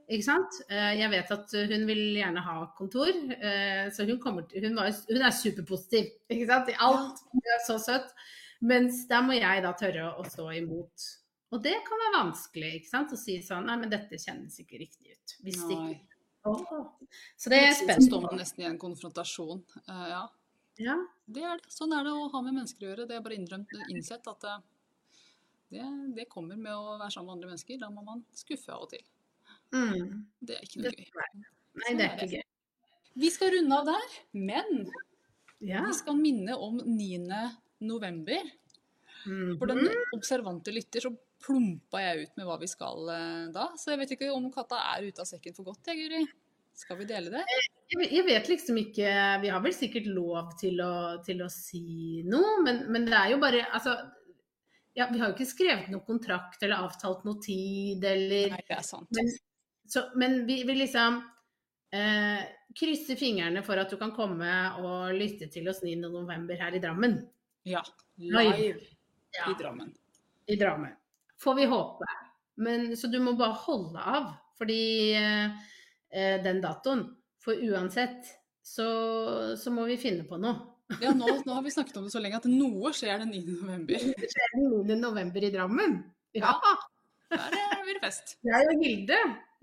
Ikke 0.09 0.23
sant? 0.25 0.55
Eh, 0.69 0.95
Jeg 0.97 1.11
vet 1.11 1.31
at 1.35 1.51
hun 1.69 1.85
vil 1.85 2.01
gjerne 2.17 2.41
ha 2.41 2.55
kontor, 2.77 3.11
eh, 3.37 3.91
så 3.93 4.07
hun, 4.07 4.17
kommer 4.23 4.47
til, 4.47 4.63
hun, 4.65 4.75
var, 4.79 4.89
hun 4.89 5.21
er 5.21 5.35
superpositiv 5.35 6.09
ikke 6.31 6.47
sant? 6.47 6.71
i 6.71 6.77
alt. 6.79 7.21
Hun 7.33 7.53
er 7.53 7.63
så 7.67 7.77
søt. 7.77 8.09
Mens 8.61 9.05
der 9.07 9.21
må 9.21 9.37
jeg 9.37 9.61
da 9.61 9.75
tørre 9.77 10.15
å 10.17 10.25
stå 10.25 10.49
imot. 10.57 11.09
Og 11.53 11.61
det 11.63 11.75
kan 11.85 12.01
være 12.01 12.15
vanskelig 12.23 12.73
ikke 12.79 12.89
sant? 12.89 13.13
å 13.13 13.19
si 13.19 13.37
sånn 13.45 13.67
Nei, 13.69 13.77
men 13.83 13.91
dette 13.91 14.19
kjennes 14.19 14.57
ikke 14.63 14.81
riktig 14.81 15.13
ut. 15.13 15.35
Hvis 15.45 15.61
det 15.67 15.77
ikke. 15.77 16.16
Så 17.37 17.51
det 17.53 17.59
er 17.63 17.73
spennende. 17.77 18.03
så 18.03 18.09
står 18.11 18.25
man 18.27 18.39
nesten 18.41 18.63
i 18.63 18.67
en 18.69 18.79
konfrontasjon. 18.81 19.61
Uh, 19.89 20.07
ja. 20.11 20.23
Ja. 20.77 20.95
Det 21.25 21.43
er 21.43 21.59
det. 21.61 21.71
Sånn 21.73 21.93
er 21.97 22.05
det 22.05 22.13
å 22.13 22.27
ha 22.33 22.41
med 22.45 22.55
mennesker 22.59 22.85
å 22.85 22.89
gjøre. 22.91 23.07
Det 23.09 23.15
er 23.17 23.23
bare 23.25 23.37
innrømt, 23.39 23.71
innsett 23.89 24.27
at 24.29 24.43
eh, 24.47 24.59
det, 25.73 25.85
det 26.15 26.27
kommer 26.31 26.59
med 26.59 26.71
å 26.75 26.97
være 26.99 27.09
sammen 27.15 27.31
med 27.31 27.37
andre 27.39 27.49
mennesker. 27.53 27.79
Da 27.81 27.89
må 27.93 28.03
man 28.05 28.21
skuffe 28.37 28.71
av 28.75 28.85
og 28.85 28.91
til. 28.93 29.01
Mm. 29.73 30.27
Det 30.39 30.59
er 30.59 30.67
ikke 30.67 30.83
noe 30.83 30.93
gøy. 30.93 31.07
Nei, 31.81 31.95
det 31.97 32.05
er 32.05 32.13
ikke 32.13 32.29
gøy. 32.37 32.45
Vi 33.17 33.31
skal 33.33 33.51
runde 33.55 33.79
av 33.81 33.89
der, 33.89 34.15
men 34.37 34.85
Ja. 35.65 35.81
vi 35.87 35.93
skal 35.97 36.19
minne 36.21 36.53
om 36.61 36.77
9. 36.85 37.41
november. 37.81 38.51
Mhm. 39.25 39.57
For 39.57 39.73
den 39.73 39.89
observante 40.13 40.71
lytter 40.71 41.07
så 41.07 41.11
plumpa 41.43 42.01
jeg 42.01 42.25
ut 42.25 42.37
med 42.39 42.47
hva 42.49 42.57
vi 42.61 42.67
skal 42.71 43.09
eh, 43.13 43.45
da. 43.55 43.69
Så 43.77 43.93
jeg 43.93 44.01
vet 44.01 44.13
ikke 44.17 44.31
om 44.33 44.49
katta 44.53 44.79
er 44.95 45.07
ute 45.07 45.23
av 45.23 45.29
sekken 45.29 45.55
for 45.57 45.69
godt, 45.69 45.87
jeg, 45.91 46.01
Guri. 46.05 46.25
Skal 46.77 46.99
vi 46.99 47.07
dele 47.09 47.31
det? 47.33 47.41
Jeg 47.89 48.23
vet- 48.27 48.49
liksom 48.51 48.77
ikke 48.77 49.13
Vi 49.41 49.49
har 49.49 49.61
vel 49.63 49.73
sikkert 49.73 50.05
lov 50.13 50.51
til 50.61 50.77
å, 50.83 50.91
til 51.25 51.39
å 51.41 51.47
si 51.49 52.21
noe, 52.27 52.59
men, 52.61 52.83
men 52.93 53.07
det 53.09 53.15
er 53.17 53.31
jo 53.31 53.39
bare 53.41 53.63
Altså, 53.71 53.95
ja, 54.93 55.07
vi 55.09 55.17
har 55.17 55.31
jo 55.31 55.35
ikke 55.37 55.47
skrevet 55.49 55.87
noen 55.89 56.05
kontrakt 56.05 56.61
eller 56.61 56.83
avtalt 56.85 57.23
noe 57.25 57.39
tid 57.41 58.05
eller 58.05 58.53
Nei, 58.53 58.61
det 58.67 58.77
er 58.77 58.85
sant. 58.85 59.09
Men, 59.17 59.31
så, 59.89 60.03
men 60.21 60.43
vi 60.45 60.59
vil 60.69 60.77
liksom 60.83 61.17
eh, 61.97 62.45
krysse 62.77 63.17
fingrene 63.17 63.63
for 63.65 63.81
at 63.81 63.89
du 63.89 63.97
kan 63.97 64.13
komme 64.13 64.53
og 64.83 65.15
lytte 65.17 65.49
til 65.53 65.69
oss 65.71 65.81
9. 65.81 65.95
november 66.05 66.61
her 66.61 66.77
i 66.77 66.83
Drammen. 66.83 67.17
Ja. 67.65 67.81
Live. 68.21 68.53
Live 68.57 68.93
Ja. 69.37 69.49
i 69.49 69.57
Drammen. 69.59 69.93
I 70.47 70.55
Drammen. 70.61 70.93
Får 71.43 71.55
vi 71.59 71.65
håpe. 71.69 72.05
Men, 72.57 72.89
så 72.97 73.07
du 73.07 73.19
må 73.21 73.35
bare 73.37 73.57
holde 73.67 74.01
av, 74.01 74.31
fordi 74.57 75.13
eh, 75.13 75.51
eh, 76.09 76.37
den 76.41 76.61
datoen 76.63 77.03
For 77.45 77.53
uansett 77.53 78.25
så, 78.65 78.87
så 79.55 79.71
må 79.71 79.85
vi 79.87 79.99
finne 80.01 80.25
på 80.27 80.39
noe. 80.41 80.73
Ja, 81.03 81.11
nå, 81.11 81.27
nå 81.43 81.51
har 81.51 81.63
vi 81.65 81.71
snakket 81.73 81.97
om 81.99 82.05
det 82.07 82.13
så 82.13 82.19
lenge 82.23 82.39
at 82.39 82.45
noe 82.47 82.93
skjer 82.95 83.19
den 83.19 83.33
9. 83.35 83.41
november. 83.59 84.03
Det 84.21 84.29
skjer 84.31 84.53
den 84.55 84.69
9. 84.87 84.95
november 85.01 85.43
i 85.43 85.51
Drammen. 85.51 85.97
Ja, 86.37 86.53
Der 87.33 87.57
eh, 87.59 87.81
blir 87.83 87.97
det 87.99 88.03
fest. 88.05 88.37
jeg 88.47 88.69
og 88.71 88.83
Hilde 88.85 89.17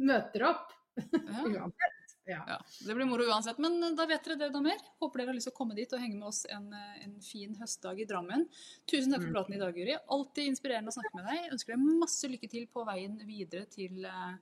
møter 0.05 0.45
opp. 0.53 0.75
Ja. 1.01 1.69
Ja. 2.27 2.41
Ja, 2.49 2.59
Det 2.87 2.95
blir 2.97 3.05
moro 3.05 3.27
uansett. 3.29 3.59
Men 3.61 3.83
eh, 3.83 3.91
da 3.99 4.07
vet 4.09 4.25
dere 4.25 4.39
det 4.41 4.49
da 4.55 4.61
mer. 4.65 4.79
Håper 5.03 5.21
dere 5.21 5.33
har 5.33 5.37
lyst 5.37 5.49
til 5.51 5.53
å 5.53 5.57
komme 5.59 5.75
dit 5.77 5.93
og 5.93 6.01
henge 6.01 6.17
med 6.17 6.29
oss 6.31 6.45
en, 6.49 6.71
eh, 6.73 7.03
en 7.05 7.19
fin 7.21 7.53
høstdag 7.61 8.01
i 8.01 8.07
Drammen. 8.09 8.47
Tusen 8.89 9.13
takk 9.13 9.21
for 9.27 9.29
Mm. 9.29 9.35
praten 9.37 9.55
i 9.55 9.61
dag, 9.61 9.75
Guri. 9.77 9.97
Alltid 10.09 10.49
inspirerende 10.49 10.89
å 10.89 10.97
snakke 10.97 11.15
med 11.19 11.27
deg. 11.29 11.43
Jeg 11.43 11.53
ønsker 11.53 11.77
deg 11.77 12.01
masse 12.01 12.31
lykke 12.33 12.51
til 12.51 12.67
på 12.73 12.85
veien 12.89 13.19
videre 13.27 13.67
til 13.69 14.07
uh, 14.09 14.37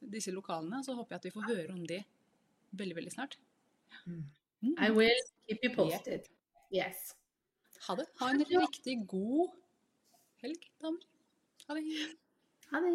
disse 0.00 0.32
lokalene. 0.32 0.80
Så 0.84 0.96
håper 0.96 1.10
jeg 1.10 1.20
at 1.20 1.28
vi 1.28 1.34
får 1.36 1.48
høre 1.50 1.68
om 1.76 1.84
de 1.86 2.00
veldig, 2.74 2.96
veldig 2.96 3.12
snart. 3.12 3.36
Mm. 4.06 4.24
Mm. 4.62 4.74
I 4.78 4.90
will 4.90 5.22
keep 5.48 5.58
you 5.62 5.74
posted. 5.76 6.28
Yes. 6.72 7.14
Ha 7.88 7.94
det. 7.96 8.06
Ha 8.20 8.30
en 8.30 8.44
riktig 8.44 9.06
god 9.08 9.50
helg, 10.42 10.70
damer. 10.80 11.04
Ha 11.68 11.74
det. 11.74 12.16
Ha 12.72 12.80
det. 12.80 12.94